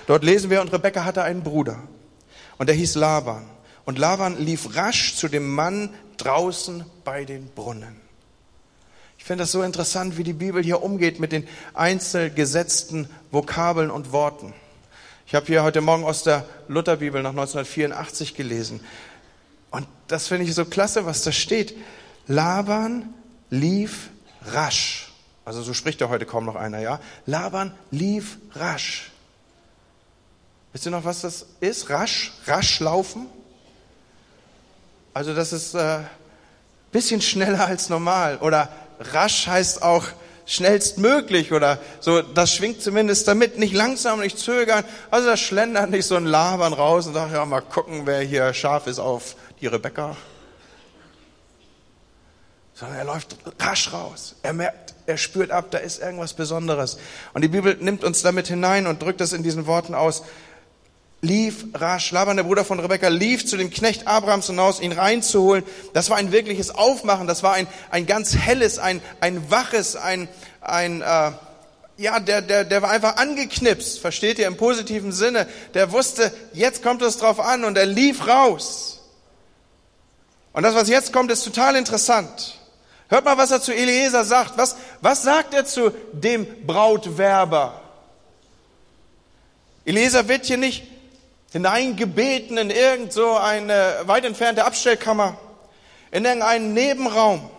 Dort 0.06 0.24
lesen 0.24 0.50
wir, 0.50 0.60
und 0.60 0.72
Rebekka 0.72 1.04
hatte 1.04 1.22
einen 1.22 1.42
Bruder. 1.42 1.82
Und 2.58 2.68
der 2.68 2.76
hieß 2.76 2.94
Laban. 2.94 3.44
Und 3.84 3.98
Laban 3.98 4.38
lief 4.38 4.76
rasch 4.76 5.14
zu 5.16 5.28
dem 5.28 5.48
Mann 5.54 5.90
draußen 6.16 6.84
bei 7.04 7.24
den 7.24 7.48
Brunnen. 7.48 8.00
Ich 9.18 9.24
finde 9.24 9.42
das 9.42 9.52
so 9.52 9.62
interessant, 9.62 10.16
wie 10.18 10.24
die 10.24 10.32
Bibel 10.32 10.62
hier 10.62 10.82
umgeht 10.82 11.18
mit 11.18 11.32
den 11.32 11.48
einzelgesetzten 11.74 13.08
Vokabeln 13.30 13.90
und 13.90 14.12
Worten. 14.12 14.54
Ich 15.26 15.34
habe 15.34 15.46
hier 15.46 15.64
heute 15.64 15.80
Morgen 15.80 16.04
aus 16.04 16.22
der 16.22 16.44
Lutherbibel 16.68 17.22
nach 17.22 17.30
1984 17.30 18.36
gelesen. 18.36 18.80
Und 19.72 19.88
das 20.06 20.28
finde 20.28 20.44
ich 20.44 20.54
so 20.54 20.64
klasse, 20.64 21.06
was 21.06 21.22
da 21.22 21.32
steht. 21.32 21.76
Laban 22.28 23.12
lief 23.50 24.10
rasch. 24.44 25.12
Also 25.44 25.62
so 25.62 25.74
spricht 25.74 26.00
ja 26.00 26.08
heute 26.08 26.26
kaum 26.26 26.44
noch 26.44 26.56
einer, 26.56 26.80
ja? 26.80 27.00
Laban 27.26 27.74
lief 27.90 28.38
rasch. 28.54 29.10
Wisst 30.76 30.84
ihr 30.84 30.90
noch, 30.90 31.06
was 31.06 31.22
das 31.22 31.46
ist? 31.60 31.88
Rasch, 31.88 32.34
rasch 32.44 32.80
laufen? 32.80 33.28
Also 35.14 35.34
das 35.34 35.54
ist 35.54 35.74
ein 35.74 36.02
äh, 36.02 36.06
bisschen 36.92 37.22
schneller 37.22 37.64
als 37.64 37.88
normal. 37.88 38.36
Oder 38.42 38.68
rasch 39.00 39.46
heißt 39.46 39.80
auch 39.80 40.04
schnellstmöglich 40.44 41.54
oder 41.54 41.78
so, 42.00 42.20
das 42.20 42.52
schwingt 42.52 42.82
zumindest 42.82 43.26
damit, 43.26 43.58
nicht 43.58 43.72
langsam, 43.72 44.20
nicht 44.20 44.38
zögern. 44.38 44.84
Also 45.10 45.28
das 45.28 45.40
schlendert 45.40 45.88
nicht 45.88 46.04
so 46.04 46.16
ein 46.16 46.26
Labern 46.26 46.74
raus 46.74 47.06
und 47.06 47.14
sagt, 47.14 47.32
ja, 47.32 47.42
mal 47.46 47.62
gucken, 47.62 48.02
wer 48.04 48.20
hier 48.20 48.52
scharf 48.52 48.86
ist 48.86 48.98
auf 48.98 49.34
die 49.62 49.68
Rebecca. 49.68 50.14
Sondern 52.74 52.98
er 52.98 53.04
läuft 53.04 53.34
rasch 53.58 53.94
raus. 53.94 54.36
Er 54.42 54.52
merkt, 54.52 54.94
er 55.06 55.16
spürt 55.16 55.50
ab, 55.50 55.68
da 55.70 55.78
ist 55.78 56.00
irgendwas 56.00 56.34
Besonderes. 56.34 56.98
Und 57.32 57.42
die 57.42 57.48
Bibel 57.48 57.76
nimmt 57.80 58.04
uns 58.04 58.20
damit 58.20 58.48
hinein 58.48 58.86
und 58.86 59.00
drückt 59.00 59.22
das 59.22 59.32
in 59.32 59.42
diesen 59.42 59.66
Worten 59.66 59.94
aus. 59.94 60.22
Lief 61.26 61.66
rasch. 61.74 62.10
Laban, 62.12 62.36
der 62.36 62.44
Bruder 62.44 62.64
von 62.64 62.80
Rebekka, 62.80 63.08
lief 63.08 63.46
zu 63.46 63.56
dem 63.56 63.70
Knecht 63.70 64.06
Abrahams 64.06 64.46
hinaus, 64.46 64.80
ihn 64.80 64.92
reinzuholen. 64.92 65.64
Das 65.92 66.10
war 66.10 66.16
ein 66.16 66.32
wirkliches 66.32 66.70
Aufmachen. 66.70 67.26
Das 67.26 67.42
war 67.42 67.52
ein, 67.52 67.66
ein 67.90 68.06
ganz 68.06 68.36
helles, 68.36 68.78
ein, 68.78 69.02
ein 69.20 69.50
waches, 69.50 69.96
ein, 69.96 70.28
ein, 70.60 71.02
äh, 71.02 71.32
ja, 71.98 72.20
der, 72.20 72.42
der, 72.42 72.64
der 72.64 72.82
war 72.82 72.90
einfach 72.90 73.16
angeknipst, 73.16 73.98
versteht 73.98 74.38
ihr, 74.38 74.46
im 74.46 74.56
positiven 74.56 75.12
Sinne. 75.12 75.46
Der 75.74 75.92
wusste, 75.92 76.32
jetzt 76.52 76.82
kommt 76.82 77.02
es 77.02 77.18
drauf 77.18 77.40
an 77.40 77.64
und 77.64 77.76
er 77.76 77.86
lief 77.86 78.26
raus. 78.26 79.00
Und 80.52 80.62
das, 80.62 80.74
was 80.74 80.88
jetzt 80.88 81.12
kommt, 81.12 81.30
ist 81.30 81.44
total 81.44 81.76
interessant. 81.76 82.58
Hört 83.08 83.24
mal, 83.24 83.38
was 83.38 83.50
er 83.50 83.60
zu 83.60 83.72
Eliezer 83.72 84.24
sagt. 84.24 84.56
Was, 84.56 84.76
was 85.00 85.22
sagt 85.22 85.54
er 85.54 85.64
zu 85.64 85.90
dem 86.12 86.46
Brautwerber? 86.66 87.80
Eliezer 89.84 90.26
wird 90.28 90.46
hier 90.46 90.56
nicht 90.56 90.84
hineingebeten 91.52 92.58
in 92.58 92.70
irgend 92.70 93.12
so 93.12 93.36
eine 93.36 94.02
weit 94.04 94.24
entfernte 94.24 94.64
Abstellkammer, 94.64 95.36
in 96.10 96.24
irgendeinen 96.24 96.72
Nebenraum, 96.72 97.50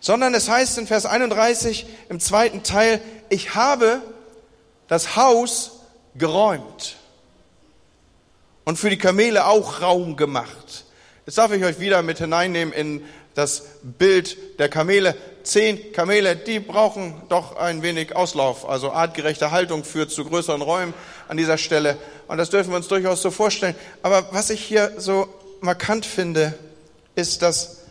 sondern 0.00 0.34
es 0.34 0.48
heißt 0.48 0.78
in 0.78 0.86
Vers 0.86 1.06
31 1.06 1.86
im 2.08 2.20
zweiten 2.20 2.62
Teil, 2.62 3.00
ich 3.28 3.54
habe 3.54 4.02
das 4.86 5.16
Haus 5.16 5.80
geräumt 6.14 6.96
und 8.64 8.78
für 8.78 8.90
die 8.90 8.98
Kamele 8.98 9.46
auch 9.46 9.80
Raum 9.80 10.16
gemacht. 10.16 10.84
Jetzt 11.28 11.36
darf 11.36 11.52
ich 11.52 11.62
euch 11.62 11.78
wieder 11.78 12.00
mit 12.00 12.16
hineinnehmen 12.16 12.72
in 12.72 13.04
das 13.34 13.64
Bild 13.82 14.58
der 14.58 14.70
Kamele. 14.70 15.14
Zehn 15.42 15.92
Kamele, 15.92 16.36
die 16.36 16.58
brauchen 16.58 17.20
doch 17.28 17.54
ein 17.54 17.82
wenig 17.82 18.16
Auslauf. 18.16 18.66
Also 18.66 18.92
artgerechte 18.92 19.50
Haltung 19.50 19.84
führt 19.84 20.10
zu 20.10 20.24
größeren 20.24 20.62
Räumen 20.62 20.94
an 21.28 21.36
dieser 21.36 21.58
Stelle. 21.58 21.98
Und 22.28 22.38
das 22.38 22.48
dürfen 22.48 22.70
wir 22.70 22.78
uns 22.78 22.88
durchaus 22.88 23.20
so 23.20 23.30
vorstellen. 23.30 23.74
Aber 24.02 24.32
was 24.32 24.48
ich 24.48 24.64
hier 24.64 24.94
so 24.96 25.28
markant 25.60 26.06
finde, 26.06 26.58
ist, 27.14 27.42
dass 27.42 27.82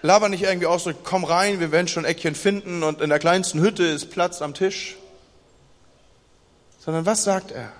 Laber 0.00 0.30
nicht 0.30 0.44
irgendwie 0.44 0.64
ausdrückt, 0.64 1.00
komm 1.04 1.24
rein, 1.24 1.60
wir 1.60 1.72
werden 1.72 1.88
schon 1.88 2.06
Eckchen 2.06 2.34
finden 2.34 2.82
und 2.82 3.02
in 3.02 3.10
der 3.10 3.18
kleinsten 3.18 3.60
Hütte 3.60 3.84
ist 3.84 4.10
Platz 4.10 4.40
am 4.40 4.54
Tisch. 4.54 4.96
Sondern 6.78 7.04
was 7.04 7.22
sagt 7.22 7.50
er? 7.50 7.70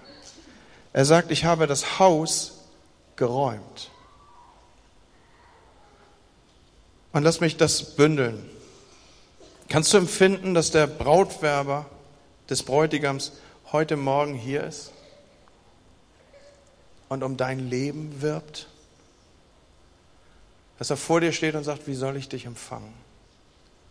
Er 0.93 1.07
sagt, 1.07 1.31
ich 1.31 1.47
habe 1.47 1.67
das 1.67 1.99
Haus 1.99 2.59
geräumt. 3.17 3.91
Und 7.13 7.25
lass 7.25 7.41
mich 7.41 7.57
das 7.57 7.97
bündeln. 7.97 8.49
Kannst 9.69 9.93
du 9.93 9.99
empfinden, 9.99 10.55
dass 10.55 10.71
der 10.71 10.87
Brautwerber 10.87 11.87
des 12.49 12.63
Bräutigams 12.63 13.33
heute 13.73 13.97
Morgen 13.97 14.35
hier 14.35 14.65
ist 14.65 14.93
und 17.09 17.23
um 17.23 17.37
dein 17.37 17.71
Leben 17.71 18.21
wirbt? 18.21 18.69
Dass 20.79 20.91
er 20.91 20.97
vor 20.97 21.21
dir 21.21 21.33
steht 21.33 21.55
und 21.55 21.65
sagt, 21.65 21.87
wie 21.87 21.95
soll 21.95 22.17
ich 22.17 22.29
dich 22.29 22.47
empfangen? 22.47 22.93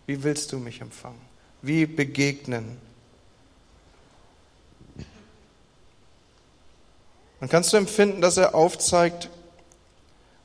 Wie 0.05 0.23
willst 0.23 0.51
du 0.51 0.57
mich 0.57 0.81
empfangen? 0.81 1.21
Wie 1.61 1.85
begegnen? 1.85 2.77
Und 7.39 7.49
kannst 7.49 7.71
du 7.71 7.77
empfinden, 7.77 8.21
dass 8.21 8.37
er 8.37 8.55
aufzeigt, 8.55 9.29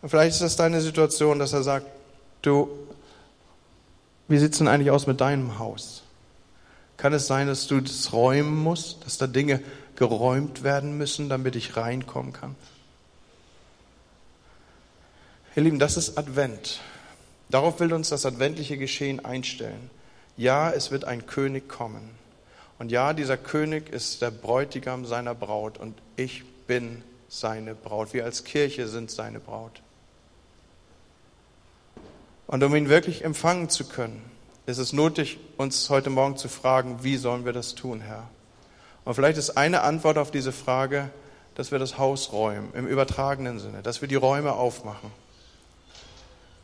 und 0.02 0.10
vielleicht 0.10 0.34
ist 0.34 0.42
das 0.42 0.56
deine 0.56 0.80
Situation, 0.80 1.38
dass 1.38 1.52
er 1.52 1.62
sagt, 1.62 1.86
Du, 2.44 2.68
wie 4.28 4.36
sieht 4.36 4.52
es 4.52 4.58
denn 4.58 4.68
eigentlich 4.68 4.90
aus 4.90 5.06
mit 5.06 5.18
deinem 5.22 5.58
Haus? 5.58 6.02
Kann 6.98 7.14
es 7.14 7.26
sein, 7.26 7.46
dass 7.46 7.66
du 7.66 7.80
das 7.80 8.12
räumen 8.12 8.54
musst, 8.54 9.06
dass 9.06 9.16
da 9.16 9.26
Dinge 9.26 9.62
geräumt 9.96 10.62
werden 10.62 10.98
müssen, 10.98 11.30
damit 11.30 11.56
ich 11.56 11.78
reinkommen 11.78 12.34
kann? 12.34 12.54
Ihr 15.56 15.62
Lieben, 15.62 15.78
das 15.78 15.96
ist 15.96 16.18
Advent. 16.18 16.80
Darauf 17.48 17.80
will 17.80 17.94
uns 17.94 18.10
das 18.10 18.26
adventliche 18.26 18.76
Geschehen 18.76 19.24
einstellen. 19.24 19.88
Ja, 20.36 20.70
es 20.70 20.90
wird 20.90 21.06
ein 21.06 21.24
König 21.24 21.66
kommen. 21.66 22.10
Und 22.78 22.92
ja, 22.92 23.14
dieser 23.14 23.38
König 23.38 23.88
ist 23.88 24.20
der 24.20 24.30
Bräutigam 24.30 25.06
seiner 25.06 25.34
Braut 25.34 25.78
und 25.78 25.96
ich 26.16 26.44
bin 26.66 27.02
seine 27.30 27.74
Braut. 27.74 28.12
Wir 28.12 28.24
als 28.24 28.44
Kirche 28.44 28.86
sind 28.86 29.10
seine 29.10 29.40
Braut. 29.40 29.80
Und 32.54 32.62
um 32.62 32.76
ihn 32.76 32.88
wirklich 32.88 33.24
empfangen 33.24 33.68
zu 33.68 33.82
können, 33.84 34.22
ist 34.66 34.78
es 34.78 34.92
nötig, 34.92 35.40
uns 35.56 35.90
heute 35.90 36.08
Morgen 36.08 36.36
zu 36.36 36.48
fragen, 36.48 37.02
wie 37.02 37.16
sollen 37.16 37.44
wir 37.44 37.52
das 37.52 37.74
tun, 37.74 38.00
Herr? 38.00 38.28
Und 39.04 39.14
vielleicht 39.14 39.38
ist 39.38 39.56
eine 39.56 39.80
Antwort 39.80 40.18
auf 40.18 40.30
diese 40.30 40.52
Frage, 40.52 41.10
dass 41.56 41.72
wir 41.72 41.80
das 41.80 41.98
Haus 41.98 42.30
räumen, 42.30 42.72
im 42.74 42.86
übertragenen 42.86 43.58
Sinne, 43.58 43.82
dass 43.82 44.02
wir 44.02 44.06
die 44.06 44.14
Räume 44.14 44.52
aufmachen, 44.52 45.10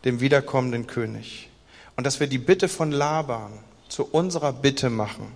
dem 0.04 0.20
wiederkommenden 0.20 0.86
König. 0.86 1.50
Und 1.96 2.06
dass 2.06 2.20
wir 2.20 2.28
die 2.28 2.38
Bitte 2.38 2.68
von 2.68 2.92
Laban 2.92 3.50
zu 3.88 4.04
unserer 4.04 4.52
Bitte 4.52 4.90
machen, 4.90 5.26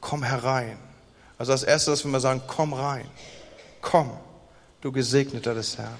komm 0.00 0.22
herein. 0.22 0.78
Also 1.36 1.50
das 1.50 1.64
Erste, 1.64 1.90
dass 1.90 2.04
wir 2.04 2.12
mal 2.12 2.20
sagen, 2.20 2.42
komm 2.46 2.74
rein, 2.74 3.06
komm, 3.80 4.12
du 4.82 4.92
Gesegneter 4.92 5.52
des 5.52 5.78
Herrn. 5.78 5.98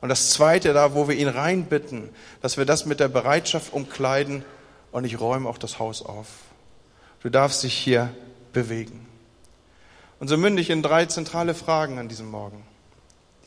Und 0.00 0.08
das 0.08 0.30
Zweite, 0.30 0.72
da 0.72 0.94
wo 0.94 1.08
wir 1.08 1.16
ihn 1.16 1.28
reinbitten, 1.28 2.08
dass 2.40 2.56
wir 2.56 2.64
das 2.64 2.86
mit 2.86 3.00
der 3.00 3.08
Bereitschaft 3.08 3.72
umkleiden 3.72 4.44
und 4.92 5.04
ich 5.04 5.20
räume 5.20 5.48
auch 5.48 5.58
das 5.58 5.78
Haus 5.78 6.04
auf. 6.04 6.26
Du 7.22 7.28
darfst 7.28 7.62
dich 7.62 7.74
hier 7.74 8.14
bewegen. 8.52 9.06
Und 10.18 10.28
so 10.28 10.36
münde 10.36 10.62
ich 10.62 10.70
in 10.70 10.82
drei 10.82 11.06
zentrale 11.06 11.54
Fragen 11.54 11.98
an 11.98 12.08
diesem 12.08 12.30
Morgen. 12.30 12.62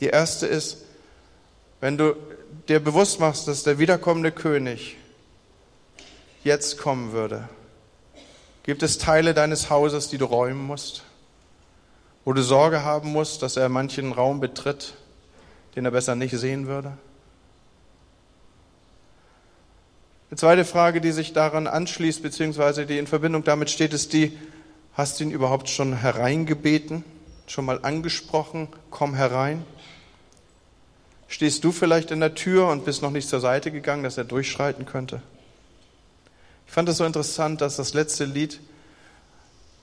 Die 0.00 0.06
erste 0.06 0.46
ist, 0.46 0.78
wenn 1.80 1.98
du 1.98 2.14
dir 2.68 2.80
bewusst 2.80 3.20
machst, 3.20 3.48
dass 3.48 3.62
der 3.62 3.78
wiederkommende 3.78 4.32
König 4.32 4.96
jetzt 6.42 6.78
kommen 6.78 7.12
würde, 7.12 7.48
gibt 8.62 8.82
es 8.82 8.98
Teile 8.98 9.34
deines 9.34 9.70
Hauses, 9.70 10.08
die 10.08 10.18
du 10.18 10.24
räumen 10.24 10.66
musst, 10.66 11.02
wo 12.24 12.32
du 12.32 12.42
Sorge 12.42 12.82
haben 12.82 13.12
musst, 13.12 13.42
dass 13.42 13.56
er 13.56 13.68
manchen 13.68 14.12
Raum 14.12 14.40
betritt, 14.40 14.94
den 15.76 15.84
er 15.84 15.90
besser 15.90 16.14
nicht 16.14 16.36
sehen 16.36 16.66
würde? 16.66 16.96
Eine 20.30 20.38
zweite 20.38 20.64
Frage, 20.64 21.00
die 21.00 21.12
sich 21.12 21.32
daran 21.32 21.66
anschließt, 21.66 22.22
beziehungsweise 22.22 22.86
die 22.86 22.98
in 22.98 23.06
Verbindung 23.06 23.44
damit 23.44 23.70
steht, 23.70 23.92
ist 23.92 24.12
die, 24.12 24.36
hast 24.94 25.20
du 25.20 25.24
ihn 25.24 25.30
überhaupt 25.30 25.68
schon 25.68 25.94
hereingebeten, 25.94 27.04
schon 27.46 27.64
mal 27.64 27.78
angesprochen, 27.82 28.68
komm 28.90 29.14
herein? 29.14 29.64
Stehst 31.28 31.62
du 31.64 31.72
vielleicht 31.72 32.10
in 32.10 32.20
der 32.20 32.34
Tür 32.34 32.68
und 32.68 32.84
bist 32.84 33.02
noch 33.02 33.10
nicht 33.10 33.28
zur 33.28 33.40
Seite 33.40 33.70
gegangen, 33.70 34.02
dass 34.02 34.18
er 34.18 34.24
durchschreiten 34.24 34.86
könnte? 34.86 35.22
Ich 36.66 36.72
fand 36.72 36.88
es 36.88 36.96
so 36.96 37.04
interessant, 37.04 37.60
dass 37.60 37.76
das 37.76 37.94
letzte 37.94 38.24
Lied, 38.24 38.60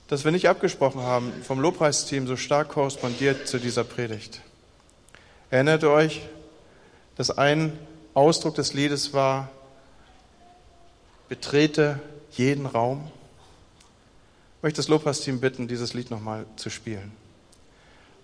das 0.08 0.24
wir 0.24 0.32
nicht 0.32 0.48
abgesprochen 0.48 1.00
haben, 1.00 1.32
vom 1.42 1.60
Lobpreisteam 1.60 2.26
so 2.26 2.36
stark 2.36 2.68
korrespondiert 2.68 3.48
zu 3.48 3.58
dieser 3.58 3.84
Predigt. 3.84 4.42
Erinnert 5.52 5.84
euch, 5.84 6.22
dass 7.16 7.30
ein 7.30 7.78
Ausdruck 8.14 8.54
des 8.54 8.72
Liedes 8.72 9.12
war, 9.12 9.50
betrete 11.28 12.00
jeden 12.30 12.64
Raum? 12.64 13.10
Ich 14.56 14.62
möchte 14.62 14.78
das 14.78 14.88
Lobpreisteam 14.88 15.40
bitten, 15.40 15.68
dieses 15.68 15.92
Lied 15.92 16.10
nochmal 16.10 16.46
zu 16.56 16.70
spielen. 16.70 17.12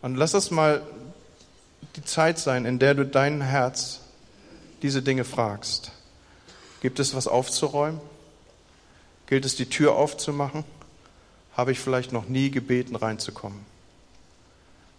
Und 0.01 0.17
lass 0.17 0.33
es 0.33 0.51
mal 0.51 0.81
die 1.97 2.05
Zeit 2.07 2.38
sein, 2.38 2.64
in 2.64 2.79
der 2.79 2.95
du 2.95 3.05
dein 3.05 3.43
Herz 3.43 4.01
diese 4.81 5.03
Dinge 5.03 5.25
fragst. 5.25 5.93
Gibt 6.81 6.99
es 6.99 7.14
was 7.14 7.29
aufzuräumen? 7.29 8.01
Gilt 9.27 9.45
es, 9.45 9.55
die 9.55 9.69
Tür 9.69 9.97
aufzumachen? 9.97 10.64
Habe 11.53 11.73
ich 11.73 11.79
vielleicht 11.79 12.11
noch 12.11 12.27
nie 12.27 12.51
gebeten, 12.51 12.97
reinzukommen? 12.97 13.67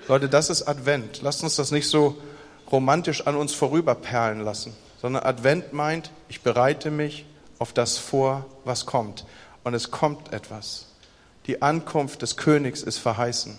Leute, 0.08 0.30
das 0.30 0.50
ist 0.50 0.64
Advent. 0.64 1.22
Lasst 1.22 1.44
uns 1.44 1.56
das 1.56 1.72
nicht 1.72 1.88
so 1.88 2.18
romantisch 2.72 3.28
an 3.28 3.36
uns 3.36 3.54
vorüberperlen 3.54 4.42
lassen, 4.42 4.76
sondern 5.02 5.24
Advent 5.24 5.74
meint, 5.74 6.12
ich 6.30 6.42
bereite 6.42 6.92
mich 6.92 7.26
auf 7.58 7.74
das 7.74 7.98
vor, 7.98 8.46
was 8.64 8.86
kommt. 8.86 9.26
Und 9.64 9.74
es 9.74 9.92
kommt 9.92 10.34
etwas. 10.34 10.88
Die 11.46 11.62
Ankunft 11.62 12.22
des 12.22 12.38
Königs 12.38 12.82
ist 12.84 12.98
verheißen. 12.98 13.58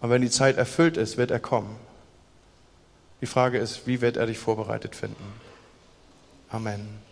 Und 0.00 0.10
wenn 0.10 0.22
die 0.22 0.30
Zeit 0.30 0.56
erfüllt 0.56 0.96
ist, 0.96 1.16
wird 1.16 1.30
er 1.30 1.40
kommen. 1.40 1.76
Die 3.20 3.26
Frage 3.26 3.58
ist, 3.58 3.86
wie 3.86 4.00
wird 4.00 4.16
er 4.16 4.26
dich 4.26 4.38
vorbereitet 4.38 4.94
finden? 4.94 5.24
Amen. 6.50 7.05